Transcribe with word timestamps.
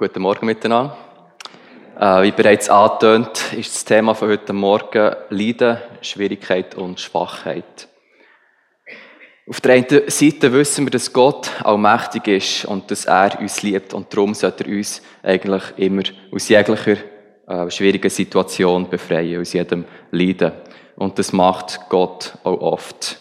Guten 0.00 0.22
Morgen 0.22 0.46
miteinander. 0.46 0.96
Äh, 2.00 2.22
wie 2.22 2.30
bereits 2.30 2.70
angetönt, 2.70 3.52
ist 3.52 3.74
das 3.74 3.84
Thema 3.84 4.14
von 4.14 4.30
heute 4.30 4.54
Morgen 4.54 5.14
Leiden, 5.28 5.76
Schwierigkeit 6.00 6.74
und 6.74 6.98
Schwachheit. 6.98 7.86
Auf 9.46 9.60
der 9.60 9.74
einen 9.74 9.86
Seite 10.06 10.54
wissen 10.54 10.86
wir, 10.86 10.90
dass 10.90 11.12
Gott 11.12 11.50
allmächtig 11.62 12.28
ist 12.28 12.64
und 12.64 12.90
dass 12.90 13.04
er 13.04 13.38
uns 13.40 13.60
liebt 13.60 13.92
und 13.92 14.10
darum 14.10 14.32
sollte 14.32 14.64
er 14.64 14.74
uns 14.74 15.02
eigentlich 15.22 15.64
immer 15.76 16.04
aus 16.32 16.48
jeglicher 16.48 16.96
äh, 17.46 17.70
schwierigen 17.70 18.08
Situation 18.08 18.88
befreien, 18.88 19.42
aus 19.42 19.52
jedem 19.52 19.84
Leiden. 20.12 20.52
Und 20.96 21.18
das 21.18 21.34
macht 21.34 21.78
Gott 21.90 22.38
auch 22.42 22.58
oft. 22.62 23.18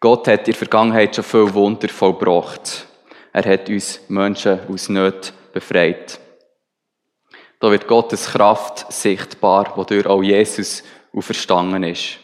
Gott 0.00 0.26
hat 0.26 0.40
in 0.40 0.46
der 0.46 0.54
Vergangenheit 0.54 1.14
schon 1.14 1.22
viel 1.22 1.54
Wunder 1.54 1.88
vollbracht. 1.88 2.88
Er 3.32 3.44
hat 3.44 3.68
uns 3.68 4.00
Menschen 4.08 4.58
aus 4.68 4.88
Nöten 4.88 5.37
befreit. 5.52 6.20
Da 7.60 7.70
wird 7.70 7.88
Gottes 7.88 8.26
Kraft 8.26 8.92
sichtbar, 8.92 9.76
wodurch 9.76 10.06
auch 10.06 10.22
Jesus 10.22 10.84
auferstanden 11.14 11.82
ist. 11.84 12.18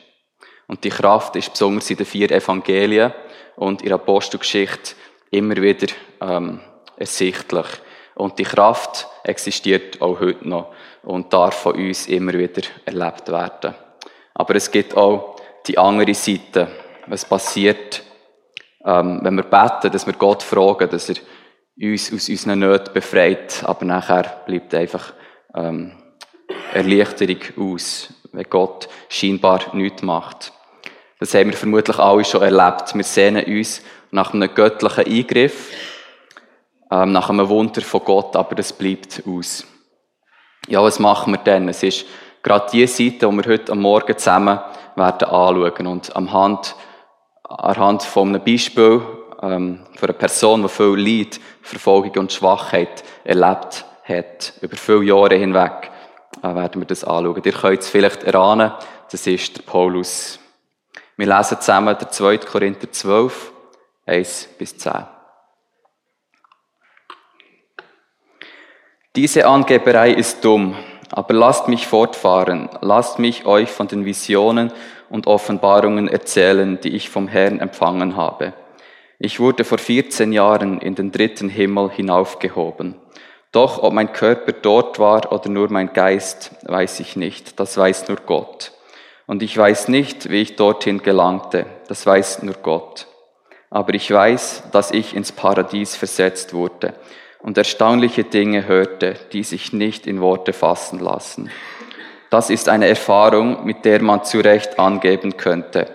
Und 0.67 0.85
die 0.85 0.91
Kraft 0.91 1.37
ist 1.37 1.51
besonders 1.51 1.91
in 1.91 1.97
den 1.97 2.07
vier 2.07 2.31
Evangelien 2.31 3.13
und 3.57 3.83
in 3.83 3.89
der 3.89 3.97
Apostelgeschichte 3.97 4.95
immer 5.31 5.57
wieder 5.57 5.93
ähm, 6.21 6.61
ersichtlich. 6.97 7.67
Und 8.15 8.39
die 8.39 8.45
Kraft 8.45 9.09
existiert 9.25 10.01
auch 10.01 10.21
heute 10.21 10.49
noch 10.49 10.73
und 11.03 11.33
darf 11.33 11.63
von 11.63 11.75
uns 11.75 12.07
immer 12.07 12.33
wieder 12.33 12.63
erlebt 12.85 13.29
werden. 13.29 13.75
Aber 14.35 14.55
es 14.55 14.71
gibt 14.71 14.97
auch 14.97 15.37
die 15.67 15.79
andere 15.79 16.15
Seite. 16.15 16.69
Was 17.07 17.25
passiert, 17.25 18.03
ähm, 18.85 19.21
wenn 19.23 19.35
wir 19.35 19.45
beten, 19.45 19.93
dass 19.93 20.07
wir 20.07 20.15
Gott 20.15 20.43
fragen, 20.43 20.89
dass 20.89 21.09
er 21.09 21.17
uns 21.77 22.13
aus 22.13 22.29
unseren 22.29 22.61
Nöten 22.61 22.93
befreit, 22.93 23.63
aber 23.65 23.85
nachher 23.85 24.43
bleibt 24.47 24.75
einfach 24.75 25.13
ähm, 25.55 25.93
Erleichterung 26.73 27.39
aus, 27.57 28.13
wenn 28.33 28.49
Gott 28.49 28.89
scheinbar 29.09 29.75
nichts 29.75 30.03
macht. 30.03 30.53
Das 31.19 31.35
haben 31.35 31.51
wir 31.51 31.57
vermutlich 31.57 31.99
alle 31.99 32.25
schon 32.25 32.43
erlebt. 32.43 32.95
Wir 32.95 33.05
sehnen 33.05 33.45
uns 33.45 33.83
nach 34.11 34.35
einem 34.35 34.53
göttlichen 34.55 35.07
Eingriff, 35.07 35.73
ähm, 36.91 37.13
nach 37.13 37.31
einem 37.31 37.49
Wunder 37.49 37.81
von 37.81 38.05
Gott, 38.05 38.37
aber 38.37 38.55
das 38.55 38.73
bleibt 38.73 39.23
aus. 39.27 39.67
Ja, 40.69 40.83
was 40.83 40.99
machen 40.99 41.33
wir 41.33 41.39
denn? 41.39 41.69
Es 41.69 41.83
ist 41.83 42.07
gerade 42.43 42.71
die 42.73 42.87
Seite, 42.87 43.29
die 43.29 43.37
wir 43.37 43.53
heute 43.53 43.73
am 43.73 43.81
Morgen 43.81 44.17
zusammen 44.17 44.61
werden 44.97 45.29
anschauen 45.29 45.87
und 45.87 46.15
am 46.15 46.33
Hand, 46.33 46.77
anhand 47.45 48.03
von 48.03 48.29
einem 48.29 48.45
Beispiel 48.45 49.03
ähm, 49.45 49.81
für 49.97 50.07
eine 50.07 50.15
Person, 50.15 50.63
die 50.63 50.69
viel 50.69 50.97
Leid, 50.97 51.41
Verfolgung 51.63 52.17
und 52.19 52.33
Schwachheit 52.33 53.05
erlebt 53.25 53.85
hat, 54.05 54.55
über 54.61 54.77
viele 54.77 55.05
Jahre 55.05 55.37
hinweg, 55.37 55.91
äh, 56.43 56.55
werden 56.55 56.81
wir 56.81 56.87
das 56.87 57.05
anschauen. 57.05 57.43
Ihr 57.45 57.53
könnt 57.53 57.81
es 57.81 57.89
vielleicht 57.89 58.23
erahnen, 58.25 58.73
das 59.11 59.27
ist 59.27 59.67
Paulus. 59.67 60.39
Wir 61.17 61.27
lesen 61.27 61.61
zusammen 61.61 61.97
der 61.99 62.11
2. 62.11 62.39
Korinther 62.39 62.91
12, 62.91 63.53
1 64.07 64.49
bis 64.59 64.77
10. 64.79 64.93
Diese 69.15 69.47
Angeberei 69.47 70.11
ist 70.11 70.45
dumm, 70.45 70.75
aber 71.13 71.35
lasst 71.35 71.69
mich 71.69 71.87
fortfahren, 71.87 72.69
lasst 72.81 73.21
mich 73.21 73.47
euch 73.47 73.71
von 73.71 73.87
den 73.87 74.05
Visionen 74.05 74.73
und 75.09 75.29
Offenbarungen 75.29 76.09
erzählen, 76.09 76.81
die 76.81 76.97
ich 76.97 77.11
vom 77.11 77.29
Herrn 77.29 77.61
empfangen 77.61 78.17
habe. 78.17 78.55
Ich 79.25 79.41
wurde 79.41 79.65
vor 79.65 79.79
14 79.79 80.35
Jahren 80.35 80.83
in 80.83 80.97
den 80.97 81.11
dritten 81.11 81.49
Himmel 81.49 81.89
hinaufgehoben. 81.91 82.95
Doch 83.53 83.83
ob 83.83 83.95
mein 83.95 84.13
Körper 84.13 84.53
dort 84.53 84.99
war 84.99 85.33
oder 85.33 85.49
nur 85.49 85.73
mein 85.73 85.95
Geist, 85.95 86.51
weiß 86.65 87.01
ich 87.01 87.17
nicht. 87.17 87.59
Das 87.59 87.79
weiß 87.79 88.09
nur 88.09 88.19
Gott. 88.27 88.73
Und 89.27 89.43
ich 89.43 89.57
weiß 89.57 89.89
nicht, 89.89 90.29
wie 90.29 90.43
ich 90.43 90.57
dorthin 90.57 91.03
gelangte. 91.03 91.65
Das 91.89 92.05
weiß 92.05 92.43
nur 92.43 92.57
Gott. 92.57 93.07
Aber 93.71 93.95
ich 93.95 94.11
weiß, 94.11 94.65
dass 94.73 94.91
ich 94.91 95.17
ins 95.17 95.33
Paradies 95.33 95.97
versetzt 95.97 96.53
wurde 96.53 96.93
und 97.41 97.57
erstaunliche 97.57 98.25
Dinge 98.25 98.69
hörte, 98.69 99.15
die 99.33 99.43
sich 99.43 99.73
nicht 99.73 100.07
in 100.07 100.21
Worte 100.21 100.53
fassen 100.53 100.99
lassen. 100.99 101.51
Das 102.29 102.51
ist 102.51 102.69
eine 102.69 102.89
Erfahrung, 102.89 103.65
mit 103.65 103.87
der 103.87 104.03
man 104.03 104.23
zu 104.23 104.41
Recht 104.41 104.79
angeben 104.79 105.39
könnte. 105.39 105.87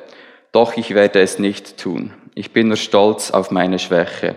Doch 0.52 0.78
ich 0.78 0.96
werde 0.96 1.22
es 1.22 1.38
nicht 1.38 1.78
tun. 1.78 2.12
Ich 2.36 2.54
bin 2.54 2.68
nur 2.68 2.78
stolz 2.78 3.32
auf 3.32 3.52
meine 3.52 3.80
Schwäche. 3.80 4.36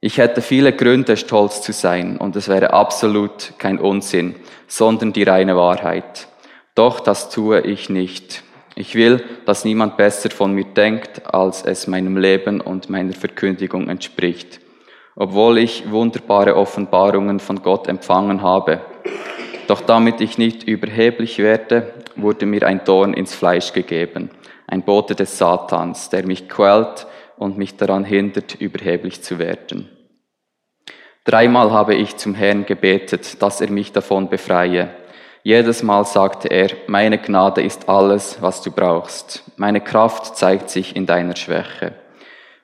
Ich 0.00 0.18
hätte 0.18 0.42
viele 0.42 0.72
Gründe, 0.72 1.16
stolz 1.16 1.62
zu 1.62 1.72
sein, 1.72 2.16
und 2.16 2.36
es 2.36 2.48
wäre 2.48 2.72
absolut 2.72 3.54
kein 3.58 3.78
Unsinn, 3.78 4.34
sondern 4.66 5.12
die 5.12 5.22
reine 5.22 5.56
Wahrheit. 5.56 6.28
Doch 6.74 7.00
das 7.00 7.30
tue 7.30 7.60
ich 7.60 7.88
nicht. 7.88 8.42
Ich 8.74 8.94
will, 8.94 9.22
dass 9.46 9.64
niemand 9.64 9.96
besser 9.96 10.30
von 10.30 10.52
mir 10.52 10.64
denkt, 10.64 11.32
als 11.32 11.62
es 11.62 11.86
meinem 11.86 12.16
Leben 12.16 12.60
und 12.60 12.90
meiner 12.90 13.12
Verkündigung 13.12 13.88
entspricht. 13.88 14.60
Obwohl 15.14 15.58
ich 15.58 15.90
wunderbare 15.90 16.56
Offenbarungen 16.56 17.38
von 17.38 17.62
Gott 17.62 17.86
empfangen 17.86 18.42
habe. 18.42 18.80
Doch 19.68 19.80
damit 19.80 20.20
ich 20.20 20.38
nicht 20.38 20.64
überheblich 20.64 21.38
werde, 21.38 21.94
wurde 22.16 22.46
mir 22.46 22.66
ein 22.66 22.84
Dorn 22.84 23.14
ins 23.14 23.34
Fleisch 23.34 23.72
gegeben 23.72 24.30
ein 24.66 24.82
Bote 24.82 25.14
des 25.14 25.38
Satans, 25.38 26.10
der 26.10 26.26
mich 26.26 26.48
quält 26.48 27.06
und 27.36 27.58
mich 27.58 27.76
daran 27.76 28.04
hindert, 28.04 28.54
überheblich 28.54 29.22
zu 29.22 29.38
werden. 29.38 29.88
Dreimal 31.24 31.72
habe 31.72 31.94
ich 31.94 32.16
zum 32.16 32.34
Herrn 32.34 32.66
gebetet, 32.66 33.42
dass 33.42 33.60
er 33.60 33.70
mich 33.70 33.92
davon 33.92 34.28
befreie. 34.28 34.90
Jedes 35.42 35.82
Mal 35.82 36.04
sagte 36.04 36.48
er, 36.48 36.70
meine 36.86 37.18
Gnade 37.18 37.62
ist 37.62 37.88
alles, 37.88 38.38
was 38.40 38.62
du 38.62 38.70
brauchst. 38.70 39.42
Meine 39.56 39.80
Kraft 39.80 40.36
zeigt 40.36 40.70
sich 40.70 40.96
in 40.96 41.06
deiner 41.06 41.36
Schwäche. 41.36 41.92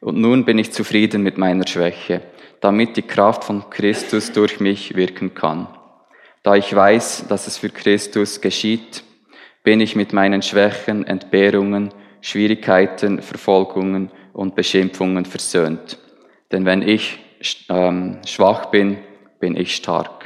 Und 0.00 0.18
nun 0.18 0.44
bin 0.44 0.58
ich 0.58 0.72
zufrieden 0.72 1.22
mit 1.22 1.36
meiner 1.36 1.66
Schwäche, 1.66 2.22
damit 2.60 2.96
die 2.96 3.02
Kraft 3.02 3.44
von 3.44 3.68
Christus 3.68 4.32
durch 4.32 4.60
mich 4.60 4.96
wirken 4.96 5.34
kann. 5.34 5.68
Da 6.42 6.54
ich 6.54 6.74
weiß, 6.74 7.26
dass 7.28 7.46
es 7.46 7.58
für 7.58 7.68
Christus 7.68 8.40
geschieht, 8.40 9.04
bin 9.62 9.80
ich 9.80 9.96
mit 9.96 10.12
meinen 10.12 10.42
Schwächen, 10.42 11.06
Entbehrungen, 11.06 11.90
Schwierigkeiten, 12.20 13.22
Verfolgungen 13.22 14.10
und 14.32 14.54
Beschimpfungen 14.54 15.24
versöhnt. 15.24 15.98
Denn 16.52 16.64
wenn 16.64 16.82
ich 16.82 17.18
ähm, 17.68 18.18
schwach 18.26 18.66
bin, 18.66 18.98
bin 19.38 19.56
ich 19.56 19.76
stark. 19.76 20.24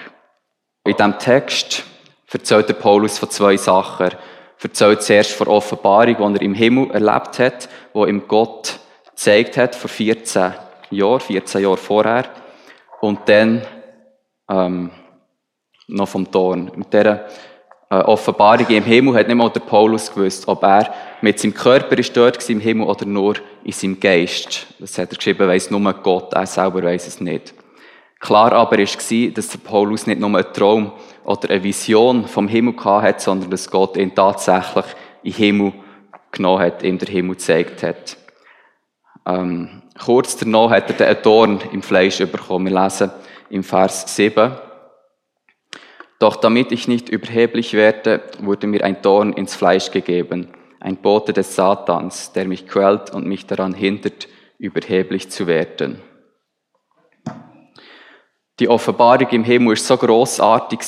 In 0.85 0.97
diesem 0.97 1.19
Text 1.19 1.85
erzählt 2.33 2.69
der 2.69 2.75
Paulus 2.75 3.19
von 3.19 3.31
zwei 3.31 3.57
Sachen. 3.57 4.07
Er 4.07 4.19
erzählt 4.63 5.03
zuerst 5.03 5.33
von 5.33 5.49
Offenbarung, 5.49 6.35
die 6.35 6.41
er 6.41 6.43
im 6.43 6.55
Himmel 6.55 6.91
erlebt 6.91 7.39
hat, 7.39 7.69
wo 7.93 8.07
ihm 8.07 8.27
Gott 8.27 8.81
gezeigt 9.11 9.57
hat, 9.57 9.75
vor 9.75 9.89
14 9.89 10.53
Jahren, 10.91 11.21
14 11.21 11.63
Jahre 11.63 11.77
vorher. 11.77 12.25
Und 13.01 13.21
dann 13.29 13.63
ähm, 14.49 14.91
noch 15.87 16.09
vom 16.09 16.31
Dorn. 16.31 16.73
Mit 16.75 16.93
dieser 16.93 17.27
äh, 17.95 18.05
Offenbarung 18.05 18.67
im 18.69 18.85
Himmel 18.85 19.15
hat 19.15 19.29
nicht 19.29 19.37
mal 19.37 19.51
der 19.51 19.61
Paulus 19.61 20.13
gewusst, 20.13 20.49
ob 20.49 20.63
er 20.63 20.93
mit 21.21 21.39
seinem 21.39 21.55
Körper 21.55 21.97
ist 21.99 22.17
dort 22.17 22.49
im 22.51 22.61
Himmel 22.61 22.87
oder 22.87 23.07
nur 23.07 23.35
in 23.63 23.73
seinem 23.73 24.01
Geist. 24.01 24.67
Das 24.79 24.99
hat 24.99 25.13
er 25.13 25.17
geschrieben, 25.17 25.47
weiss 25.49 25.71
nur 25.71 25.93
Gott, 25.93 26.33
er 26.33 26.47
selber 26.47 26.83
weiß 26.83 27.07
es 27.07 27.21
nicht. 27.21 27.55
Klar 28.21 28.53
aber 28.53 28.79
war, 28.79 29.31
dass 29.35 29.49
der 29.49 29.59
Paulus 29.59 30.07
nicht 30.07 30.21
nur 30.21 30.31
einen 30.31 30.53
Traum 30.53 30.93
oder 31.25 31.51
eine 31.51 31.63
Vision 31.63 32.27
vom 32.27 32.49
Himmel 32.49 32.75
hat, 32.85 33.21
sondern 33.21 33.51
dass 33.51 33.71
Gott 33.71 33.97
ihn 33.97 34.15
tatsächlich 34.15 34.87
in 35.23 35.33
den 35.33 35.37
Himmel 35.37 35.73
genommen 36.33 36.63
hat, 36.63 36.83
ihm 36.83 36.99
der 36.99 37.09
Himmel 37.09 37.37
gezeigt 37.37 37.83
hat. 37.83 38.17
Ähm, 39.27 39.83
kurz 40.03 40.37
danach 40.37 40.71
hat 40.71 40.89
er 41.01 41.15
den 41.15 41.23
Dorn 41.23 41.61
im 41.73 41.83
Fleisch 41.83 42.19
bekommen. 42.19 42.67
Wir 42.67 42.83
lesen 42.83 43.11
im 43.51 43.63
Vers 43.63 44.17
7. 44.17 44.53
Doch 46.19 46.37
damit 46.37 46.73
ich 46.73 46.89
nicht 46.89 47.09
überheblich 47.09 47.75
werde, 47.75 48.23
wurde 48.41 48.67
mir 48.67 48.85
ein 48.85 49.03
Dorn 49.03 49.33
ins 49.33 49.55
Fleisch 49.55 49.91
gegeben, 49.91 50.49
ein 50.81 50.97
Bote 50.97 51.33
des 51.33 51.55
Satans, 51.57 52.33
der 52.33 52.47
mich 52.47 52.67
quält 52.67 53.11
und 53.11 53.27
mich 53.27 53.47
daran 53.47 53.75
hindert, 53.75 54.29
überheblich 54.59 55.31
zu 55.31 55.47
werden. 55.47 56.01
Die 58.61 58.69
Offenbarung 58.69 59.29
im 59.31 59.45
Himmel 59.45 59.73
ist 59.73 59.87
so 59.87 59.97
großartig 59.97 60.83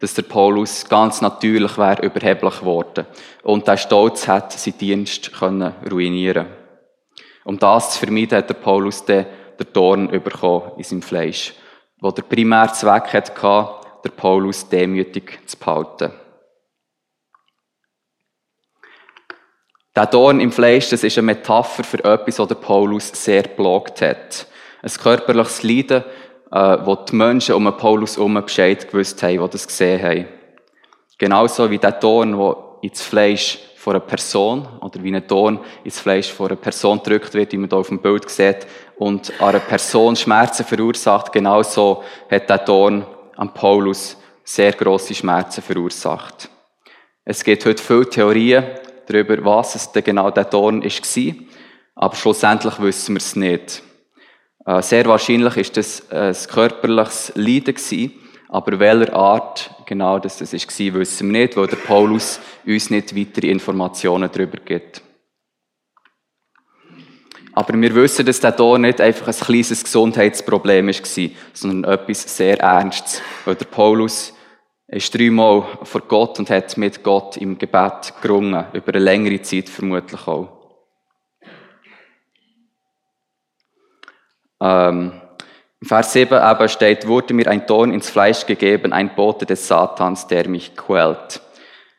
dass 0.00 0.14
der 0.14 0.22
Paulus 0.22 0.86
ganz 0.88 1.20
natürlich 1.20 1.78
wäre 1.78 2.04
überheblich 2.04 2.60
geworden 2.60 3.06
und 3.42 3.66
der 3.66 3.76
Stolz 3.76 4.28
hat 4.28 4.52
seinen 4.52 4.78
Dienst 4.78 5.32
können 5.32 5.72
ruinieren. 5.90 6.46
Um 7.44 7.58
das 7.58 7.92
zu 7.92 8.00
vermeiden, 8.00 8.38
hat 8.38 8.48
der 8.48 8.54
Paulus 8.54 9.04
den, 9.04 9.26
Dorn 9.72 10.08
bekommen 10.08 10.72
in 10.76 10.84
seinem 10.84 11.02
Fleisch, 11.02 11.54
wo 12.00 12.10
der 12.10 12.22
primär 12.22 12.72
Zweck 12.72 13.12
hatte, 13.12 13.32
der 14.04 14.10
Paulus 14.10 14.68
demütig 14.68 15.40
zu 15.46 15.56
behalten. 15.56 16.12
Der 19.96 20.06
Dorn 20.06 20.40
im 20.40 20.50
Fleisch, 20.50 20.90
das 20.90 21.04
ist 21.04 21.18
eine 21.18 21.26
Metapher 21.26 21.84
für 21.84 22.04
etwas, 22.04 22.38
was 22.38 22.48
der 22.48 22.56
Paulus 22.56 23.12
sehr 23.14 23.44
blockt 23.44 24.02
hat. 24.02 24.46
Ein 24.82 24.90
körperliches 24.90 25.62
Leiden, 25.62 26.02
äh, 26.50 26.78
wo 26.84 26.96
die 26.96 27.14
Menschen 27.14 27.54
um 27.54 27.64
Paulus 27.76 28.16
herum 28.16 28.34
Bescheid 28.34 28.90
gewusst 28.90 29.22
haben, 29.22 29.40
die 29.40 29.50
das 29.50 29.66
gesehen 29.66 30.02
haben. 30.02 30.28
Genauso 31.16 31.70
wie 31.70 31.78
der 31.78 31.92
Dorn, 31.92 32.36
der 32.36 32.56
ins 32.82 33.02
Fleisch 33.02 33.60
von 33.76 33.94
einer 33.94 34.04
Person, 34.04 34.66
oder 34.80 35.00
wie 35.02 35.14
ein 35.14 35.26
Dorn 35.28 35.60
ins 35.84 36.00
Fleisch 36.00 36.32
von 36.32 36.48
einer 36.48 36.56
Person 36.56 36.98
gedrückt 36.98 37.34
wird, 37.34 37.52
wie 37.52 37.58
man 37.58 37.68
hier 37.68 37.78
auf 37.78 37.88
dem 37.88 38.00
Bild 38.00 38.28
sieht, 38.28 38.66
und 38.96 39.32
an 39.40 39.50
einer 39.50 39.60
Person 39.60 40.16
Schmerzen 40.16 40.64
verursacht, 40.64 41.32
genauso 41.32 42.02
hat 42.30 42.50
der 42.50 42.58
Dorn 42.58 43.06
an 43.36 43.54
Paulus 43.54 44.16
sehr 44.44 44.72
grosse 44.72 45.14
Schmerzen 45.14 45.62
verursacht. 45.62 46.48
Es 47.24 47.42
gibt 47.42 47.64
heute 47.64 47.82
viele 47.82 48.08
Theorien 48.08 48.64
darüber, 49.06 49.44
was 49.44 49.74
es 49.74 49.92
denn 49.92 50.04
genau 50.04 50.30
der 50.30 50.44
Dorn 50.44 50.82
war, 50.82 51.34
aber 51.94 52.16
schlussendlich 52.16 52.80
wissen 52.80 53.14
wir 53.14 53.18
es 53.18 53.36
nicht. 53.36 53.82
Äh, 54.66 54.82
sehr 54.82 55.06
wahrscheinlich 55.06 55.56
ist 55.56 55.76
das 55.76 56.10
ein 56.10 56.34
körperliches 56.52 57.32
Leiden 57.34 57.76
aber 58.54 58.78
welcher 58.78 59.12
Art 59.14 59.74
genau 59.84 60.20
das 60.20 60.40
war, 60.40 60.94
wissen 60.94 61.32
wir 61.32 61.40
nicht, 61.40 61.56
weil 61.56 61.66
der 61.66 61.76
Paulus 61.76 62.38
uns 62.64 62.88
nicht 62.88 63.16
weitere 63.16 63.50
Informationen 63.50 64.30
darüber 64.32 64.58
gibt. 64.64 65.02
Aber 67.56 67.80
wir 67.80 67.94
wissen, 67.94 68.26
dass 68.26 68.40
der 68.40 68.50
Dorn 68.50 68.80
nicht 68.80 69.00
einfach 69.00 69.28
ein 69.28 69.34
kleines 69.34 69.84
Gesundheitsproblem 69.84 70.88
war, 70.88 71.30
sondern 71.52 71.92
etwas 71.92 72.36
sehr 72.36 72.58
Ernstes. 72.58 73.22
Weil 73.44 73.54
der 73.54 73.66
Paulus 73.66 74.34
ist 74.88 75.14
dreimal 75.14 75.64
vor 75.84 76.00
Gott 76.02 76.38
und 76.40 76.50
hat 76.50 76.76
mit 76.76 77.04
Gott 77.04 77.36
im 77.36 77.56
Gebet 77.56 78.12
gerungen, 78.20 78.64
über 78.72 78.88
eine 78.88 79.04
längere 79.04 79.40
Zeit 79.42 79.68
vermutlich 79.68 80.26
auch. 80.26 80.48
Ähm, 84.60 85.12
Im 85.80 85.86
Vers 85.86 86.12
7 86.12 86.34
aber 86.34 86.66
steht, 86.66 87.06
wurde 87.06 87.34
mir 87.34 87.46
ein 87.48 87.66
Dorn 87.66 87.92
ins 87.92 88.10
Fleisch 88.10 88.46
gegeben, 88.46 88.92
ein 88.92 89.14
Bote 89.14 89.46
des 89.46 89.68
Satans, 89.68 90.26
der 90.26 90.48
mich 90.48 90.76
quält. 90.76 91.40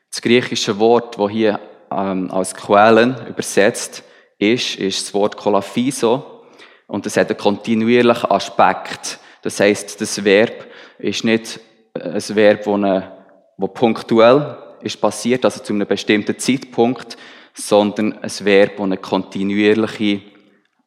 Das 0.10 0.22
griechische 0.22 0.80
Wort, 0.80 1.18
wo 1.18 1.30
hier 1.30 1.60
ähm, 1.92 2.30
als 2.32 2.54
quälen 2.56 3.16
übersetzt 3.30 4.04
ist, 4.38 4.76
ist 4.76 5.08
das 5.08 5.14
Wort 5.14 5.38
kolaphiso 5.38 6.42
und 6.88 7.06
das 7.06 7.18
hat 7.18 7.30
einen 7.30 7.38
kontinuierlichen 7.38 8.32
Aspekt. 8.32 9.20
Das 9.42 9.60
heißt, 9.60 10.00
das 10.00 10.24
Verb 10.24 10.68
ist 10.98 11.24
nicht 11.24 11.60
ein 11.94 12.22
Verb, 12.36 12.64
das, 12.64 12.74
eine, 12.74 13.12
das 13.58 13.74
punktuell 13.74 14.58
ist 14.82 15.00
passiert, 15.00 15.46
also 15.46 15.62
zu 15.62 15.74
einem 15.74 15.88
bestimmten 15.88 16.38
Zeitpunkt, 16.38 17.18
sondern 17.54 18.20
ein 18.20 18.32
Verb, 18.42 18.74
das 18.78 18.84
eine 18.84 18.98
kontinuierliche 18.98 20.22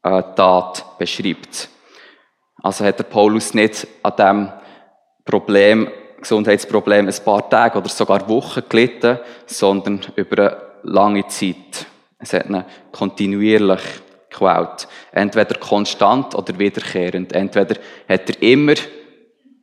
äh, 0.02 0.22
Tat 0.36 0.98
beschreibt. 0.98 1.68
Also 2.62 2.84
hat 2.84 2.98
der 2.98 3.04
Paulus 3.04 3.54
nicht 3.54 3.86
an 4.02 4.16
dem 4.16 4.52
Problem, 5.24 5.88
Gesundheitsproblem 6.20 7.06
ein 7.06 7.24
paar 7.24 7.48
Tage 7.48 7.78
oder 7.78 7.88
sogar 7.88 8.28
Wochen 8.28 8.62
gelitten, 8.68 9.18
sondern 9.46 10.00
über 10.16 10.38
eine 10.38 10.62
lange 10.82 11.26
Zeit. 11.28 11.86
Es 12.18 12.32
hat 12.32 12.48
ihn 12.48 12.64
kontinuierlich 12.92 13.80
gequält. 14.28 14.88
Entweder 15.12 15.58
konstant 15.58 16.34
oder 16.34 16.58
wiederkehrend. 16.58 17.32
Entweder 17.32 17.76
hat 18.08 18.30
er 18.30 18.42
immer 18.42 18.74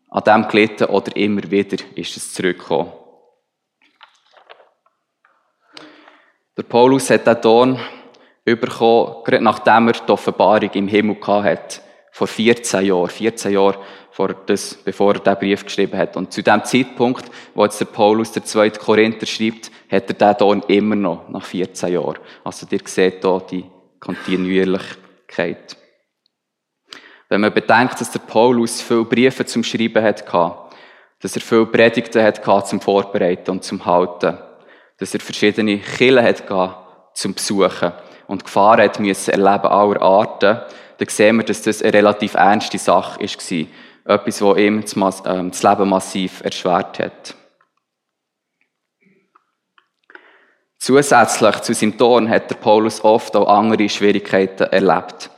an 0.09 0.23
dem 0.23 0.47
gelitten 0.47 0.85
oder 0.85 1.15
immer 1.15 1.43
wieder 1.51 1.77
ist 1.95 2.15
es 2.15 2.33
zurückgekommen. 2.33 2.93
Der 6.57 6.63
Paulus 6.63 7.09
hat 7.09 7.27
den 7.27 7.41
Ton 7.41 7.79
bekommen, 8.45 9.23
gerade 9.25 9.43
nachdem 9.43 9.89
er 9.89 9.93
die 9.93 10.11
Offenbarung 10.11 10.69
im 10.71 10.87
Himmel 10.87 11.17
hatte. 11.21 11.81
Vor 12.15 12.27
14 12.27 12.85
Jahren. 12.85 13.09
14 13.09 13.51
Jahre 13.51 13.77
vor 14.09 14.33
das, 14.45 14.75
bevor 14.75 15.15
er 15.15 15.19
diesen 15.19 15.37
Brief 15.37 15.65
geschrieben 15.65 15.97
hat. 15.97 16.15
Und 16.15 16.31
zu 16.31 16.41
dem 16.41 16.63
Zeitpunkt, 16.63 17.25
wo 17.53 17.65
jetzt 17.65 17.81
der 17.81 17.87
Paulus 17.87 18.31
der 18.31 18.45
zweite 18.45 18.79
Korinther 18.79 19.25
schreibt, 19.25 19.69
hat 19.91 20.07
er 20.07 20.13
den 20.13 20.37
Ton 20.37 20.63
immer 20.69 20.95
noch, 20.95 21.27
nach 21.27 21.43
14 21.43 21.91
Jahren. 21.91 22.19
Also 22.45 22.67
ihr 22.71 22.79
seht 22.85 23.21
hier 23.21 23.41
die 23.51 23.65
Kontinuierlichkeit. 23.99 25.75
Wenn 27.27 27.41
man 27.41 27.53
bedenkt, 27.53 27.99
dass 27.99 28.11
der 28.11 28.19
Paulus 28.19 28.81
viele 28.81 29.03
Briefe 29.03 29.45
zum 29.45 29.65
Schreiben 29.65 30.01
hatte, 30.01 30.55
dass 31.19 31.35
er 31.35 31.41
viele 31.41 31.65
Predigten 31.65 32.23
hatte 32.23 32.63
zum 32.65 32.79
Vorbereiten 32.79 33.51
und 33.51 33.65
zum 33.65 33.85
Halten, 33.85 34.37
dass 34.99 35.13
er 35.13 35.19
verschiedene 35.19 35.79
Kirchen 35.79 36.23
hatte 36.23 36.77
zum 37.13 37.33
Besuchen 37.33 37.91
und 38.27 38.45
Gefahren 38.45 38.83
hat 38.83 39.01
müssen 39.01 39.31
erleben 39.31 39.67
aller 39.67 40.01
Arten, 40.01 40.61
dann 40.97 41.07
sehen 41.09 41.37
wir, 41.37 41.43
dass 41.43 41.61
das 41.61 41.81
eine 41.81 41.93
relativ 41.93 42.35
ernste 42.35 42.77
Sache 42.77 43.19
war. 43.19 43.67
Etwas, 44.07 44.39
das 44.39 44.57
ihm 44.57 44.83
das 45.51 45.63
Leben 45.63 45.89
massiv 45.89 46.41
erschwert 46.43 46.99
hat. 46.99 47.35
Zusätzlich 50.77 51.61
zu 51.61 51.73
seinem 51.73 51.97
Ton 51.97 52.29
hat 52.29 52.51
der 52.51 52.55
Paulus 52.57 53.03
oft 53.03 53.35
auch 53.35 53.47
andere 53.47 53.89
Schwierigkeiten 53.89 54.67
erlebt. 54.71 55.31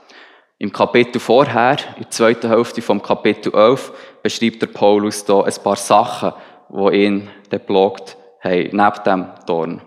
Im 0.57 0.74
Kapitel 0.74 1.19
vorher, 1.19 1.77
in 1.95 2.04
der 2.04 2.09
zweiten 2.09 2.50
Hälfte 2.50 2.81
vom 2.81 3.01
Kapitel 3.01 3.54
11, 3.54 3.94
beschreibt 4.24 4.62
der 4.62 4.68
Paulus 4.68 5.24
da 5.24 5.44
ein 5.44 5.54
paar 5.63 5.77
Sachen, 5.77 6.33
die 6.69 7.06
ihn 7.06 7.30
geplagt 7.50 8.18
haben, 8.42 8.69
neben 8.71 9.04
dem 9.06 9.25
Dorn. 9.45 9.81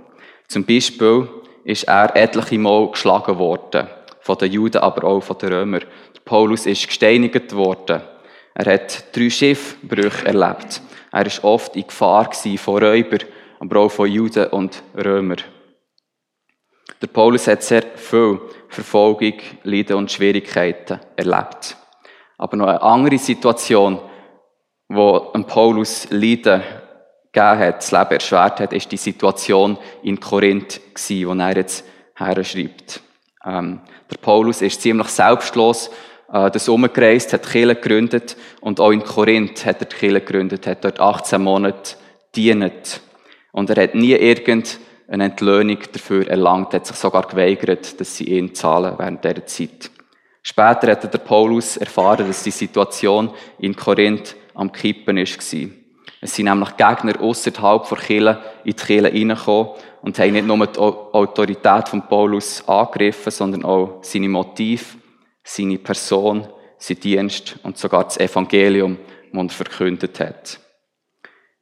Zum 0.49 0.65
Beispiel 0.65 1.29
ist 1.65 1.85
er 1.85 2.17
etliche 2.17 2.59
Mal 2.59 2.91
geschlagen 2.91 3.39
worden. 3.39 3.87
Von 4.31 4.39
den 4.39 4.53
Juden, 4.53 4.81
aber 4.81 5.09
auch 5.09 5.23
von 5.23 5.39
den 5.39 5.53
Römern. 5.53 5.85
Paulus 6.25 6.65
ist 6.65 6.87
gesteinigt 6.87 7.53
worden. 7.53 8.01
Er 8.55 8.75
hat 8.75 9.17
drei 9.17 9.29
Schiffbrüche 9.29 10.25
erlebt. 10.25 10.81
Er 11.11 11.27
ist 11.27 11.43
oft 11.43 11.75
in 11.75 11.85
Gefahr 11.85 12.33
von 12.33 12.81
Räubern, 12.81 13.25
aber 13.59 13.81
auch 13.81 13.89
von 13.89 14.09
Juden 14.09 14.47
und 14.51 14.85
Römern. 14.97 15.41
Der 17.03 17.09
Paulus 17.09 17.49
hat 17.49 17.65
sehr 17.65 17.83
viel 17.97 18.41
Verfolgung, 18.69 19.35
Leiden 19.65 19.97
und 19.97 20.13
Schwierigkeiten 20.13 21.01
erlebt. 21.17 21.77
Aber 22.39 22.57
noch 22.57 22.69
eine 22.69 22.83
andere 22.83 23.19
Situation, 23.19 23.99
wo 24.89 25.19
Paulus 25.49 26.07
Leiden 26.11 26.63
gegeben 27.33 27.59
hat, 27.59 27.79
das 27.79 27.91
Leben 27.91 28.13
erschwert 28.13 28.61
hat, 28.61 28.73
ist 28.73 28.93
die 28.93 28.97
Situation 28.97 29.77
in 30.05 30.21
Korinth 30.21 30.81
wo 30.95 31.33
er 31.33 31.57
jetzt 31.57 31.85
her 32.15 32.45
schreibt. 32.45 33.03
Ähm, 33.45 33.81
der 34.11 34.19
Paulus 34.19 34.63
ist 34.63 34.83
ziemlich 34.83 35.09
selbstlos 35.09 35.91
äh, 36.33 36.51
das 36.51 36.69
umgereist, 36.69 37.33
hat 37.33 37.51
Kirche 37.51 37.75
gegründet 37.75 38.37
und 38.61 38.81
auch 38.81 38.91
in 38.91 39.03
Korinth 39.03 39.65
hat 39.67 39.81
er 39.81 39.87
die 39.87 39.97
Kirche 39.97 40.21
gegründet, 40.21 40.67
hat 40.67 40.85
dort 40.85 41.01
18 41.01 41.43
Monate 41.43 41.97
dienet. 42.35 43.01
Und 43.53 43.71
er 43.71 43.83
hat 43.83 43.95
nie 43.95 44.13
irgendeine 44.13 45.25
Entlöhnung 45.25 45.79
dafür 45.93 46.29
erlangt, 46.29 46.73
hat 46.75 46.87
sich 46.87 46.97
sogar 46.97 47.27
geweigert, 47.27 47.99
dass 48.01 48.17
sie 48.17 48.25
ihn 48.25 48.55
zahlen 48.55 48.95
während 48.97 49.25
dieser 49.25 49.47
Zeit. 49.47 49.91
Später 50.43 50.93
hat 50.93 51.13
der 51.13 51.19
Paulus 51.19 51.77
erfahren, 51.77 52.27
dass 52.27 52.45
die 52.45 52.51
Situation 52.51 53.31
in 53.59 53.77
Korinth 53.77 54.37
am 54.55 54.73
Kippen 54.73 55.17
war. 55.17 55.80
Es 56.21 56.35
sind 56.35 56.45
nämlich 56.45 56.77
Gegner 56.77 57.19
außerhalb 57.21 57.89
der 57.89 57.99
Kirche 57.99 58.43
in 58.65 58.73
die 58.73 58.75
Kirche 58.75 59.05
reingekommen 59.05 59.73
und 60.03 60.19
haben 60.19 60.33
nicht 60.33 60.47
nur 60.47 60.67
die 60.67 60.79
Autorität 60.79 61.89
von 61.89 62.07
Paulus 62.07 62.63
angegriffen, 62.69 63.31
sondern 63.31 63.65
auch 63.65 64.01
seine 64.03 64.29
Motive, 64.29 64.85
seine 65.43 65.79
Person, 65.79 66.47
sein 66.77 67.01
Dienst 67.01 67.57
und 67.63 67.79
sogar 67.79 68.05
das 68.05 68.19
Evangelium, 68.19 68.99
das 69.33 69.43
er 69.43 69.49
verkündet 69.51 70.21
hat. 70.21 70.61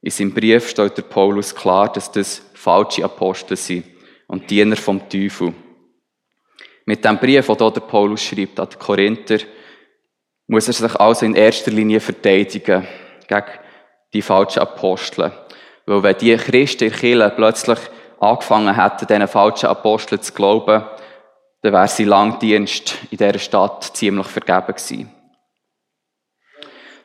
In 0.01 0.11
seinem 0.11 0.33
Brief 0.33 0.69
steht 0.69 0.97
der 0.97 1.03
Paulus 1.03 1.55
klar, 1.55 1.91
dass 1.91 2.11
das 2.11 2.41
falsche 2.53 3.03
Apostel 3.03 3.55
sind 3.55 3.85
und 4.27 4.49
Diener 4.49 4.75
vom 4.75 5.07
Teufel. 5.09 5.53
Mit 6.85 7.03
dem 7.05 7.17
Brief, 7.17 7.47
den 7.47 7.73
der 7.73 7.81
Paulus 7.81 8.23
schreibt 8.23 8.59
an 8.59 8.69
die 8.71 8.77
Korinther, 8.77 9.39
muss 10.47 10.67
er 10.67 10.73
sich 10.73 10.95
also 10.95 11.25
in 11.25 11.35
erster 11.35 11.71
Linie 11.71 11.99
verteidigen 11.99 12.87
gegen 13.27 13.45
die 14.13 14.21
falschen 14.21 14.59
Apostel. 14.59 15.31
Weil 15.85 16.03
wenn 16.03 16.17
die 16.17 16.35
Christen 16.35 16.85
in 16.85 16.93
Kirche 16.93 17.33
plötzlich 17.35 17.79
angefangen 18.19 18.75
hätten, 18.75 19.07
diesen 19.07 19.27
falschen 19.27 19.69
Aposteln 19.69 20.21
zu 20.21 20.33
glauben, 20.33 20.83
dann 21.61 21.73
wäre 21.73 21.87
sein 21.87 22.07
Langdienst 22.07 22.95
in 23.11 23.17
dieser 23.17 23.39
Stadt 23.39 23.83
ziemlich 23.95 24.27
vergeben 24.27 24.67
gewesen. 24.67 25.11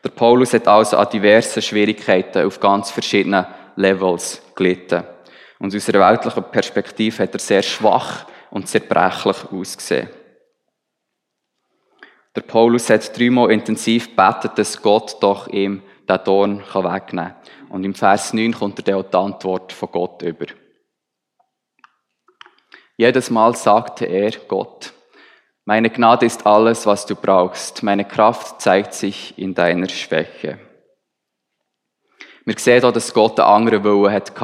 Der 0.02 0.11
Paulus 0.11 0.52
hat 0.52 0.68
also 0.68 0.99
an 0.99 1.08
diversen 1.08 1.62
Schwierigkeiten 1.62 2.46
auf 2.46 2.61
ganz 2.61 2.90
verschiedenen 2.90 3.46
Levels 3.76 4.42
gelitten. 4.54 5.02
Und 5.58 5.75
aus 5.75 5.88
einer 5.88 6.06
weltlichen 6.06 6.44
Perspektive 6.44 7.23
hat 7.23 7.32
er 7.32 7.40
sehr 7.40 7.62
schwach 7.62 8.26
und 8.50 8.68
zerbrechlich 8.68 9.37
ausgesehen. 9.50 10.11
Der 12.37 12.42
Paulus 12.42 12.90
hat 12.90 13.16
dreimal 13.16 13.50
intensiv 13.50 14.11
gebetet, 14.11 14.52
dass 14.56 14.82
Gott 14.82 15.16
doch 15.20 15.46
ihm 15.49 15.82
den 16.08 16.25
Dorn 16.25 16.58
wegnehmen 16.61 17.32
kann. 17.32 17.70
Und 17.70 17.84
im 17.84 17.94
Vers 17.94 18.32
9 18.32 18.52
kommt 18.52 18.78
er 18.78 18.84
dann 18.84 18.94
auch 18.94 19.11
die 19.11 19.16
Antwort 19.16 19.73
von 19.73 19.90
Gott 19.90 20.23
über. 20.23 20.46
Jedes 22.96 23.30
Mal 23.30 23.56
sagte 23.56 24.06
er 24.06 24.30
Gott, 24.46 24.92
Meine 25.64 25.90
Gnade 25.90 26.26
ist 26.26 26.46
alles, 26.46 26.87
was 26.87 27.06
du 27.06 27.16
brauchst. 27.16 27.82
Meine 27.82 28.04
Kraft 28.04 28.61
zeigt 28.61 28.94
sich 28.94 29.37
in 29.38 29.54
deiner 29.54 29.88
Schwäche. 29.88 30.58
Wir 32.44 32.58
sehen 32.58 32.84
auch, 32.84 32.92
dass 32.92 33.14
Gott 33.14 33.40
einen 33.40 33.49
anderen 33.49 33.84
Willen 33.84 34.12
hatte 34.12 34.34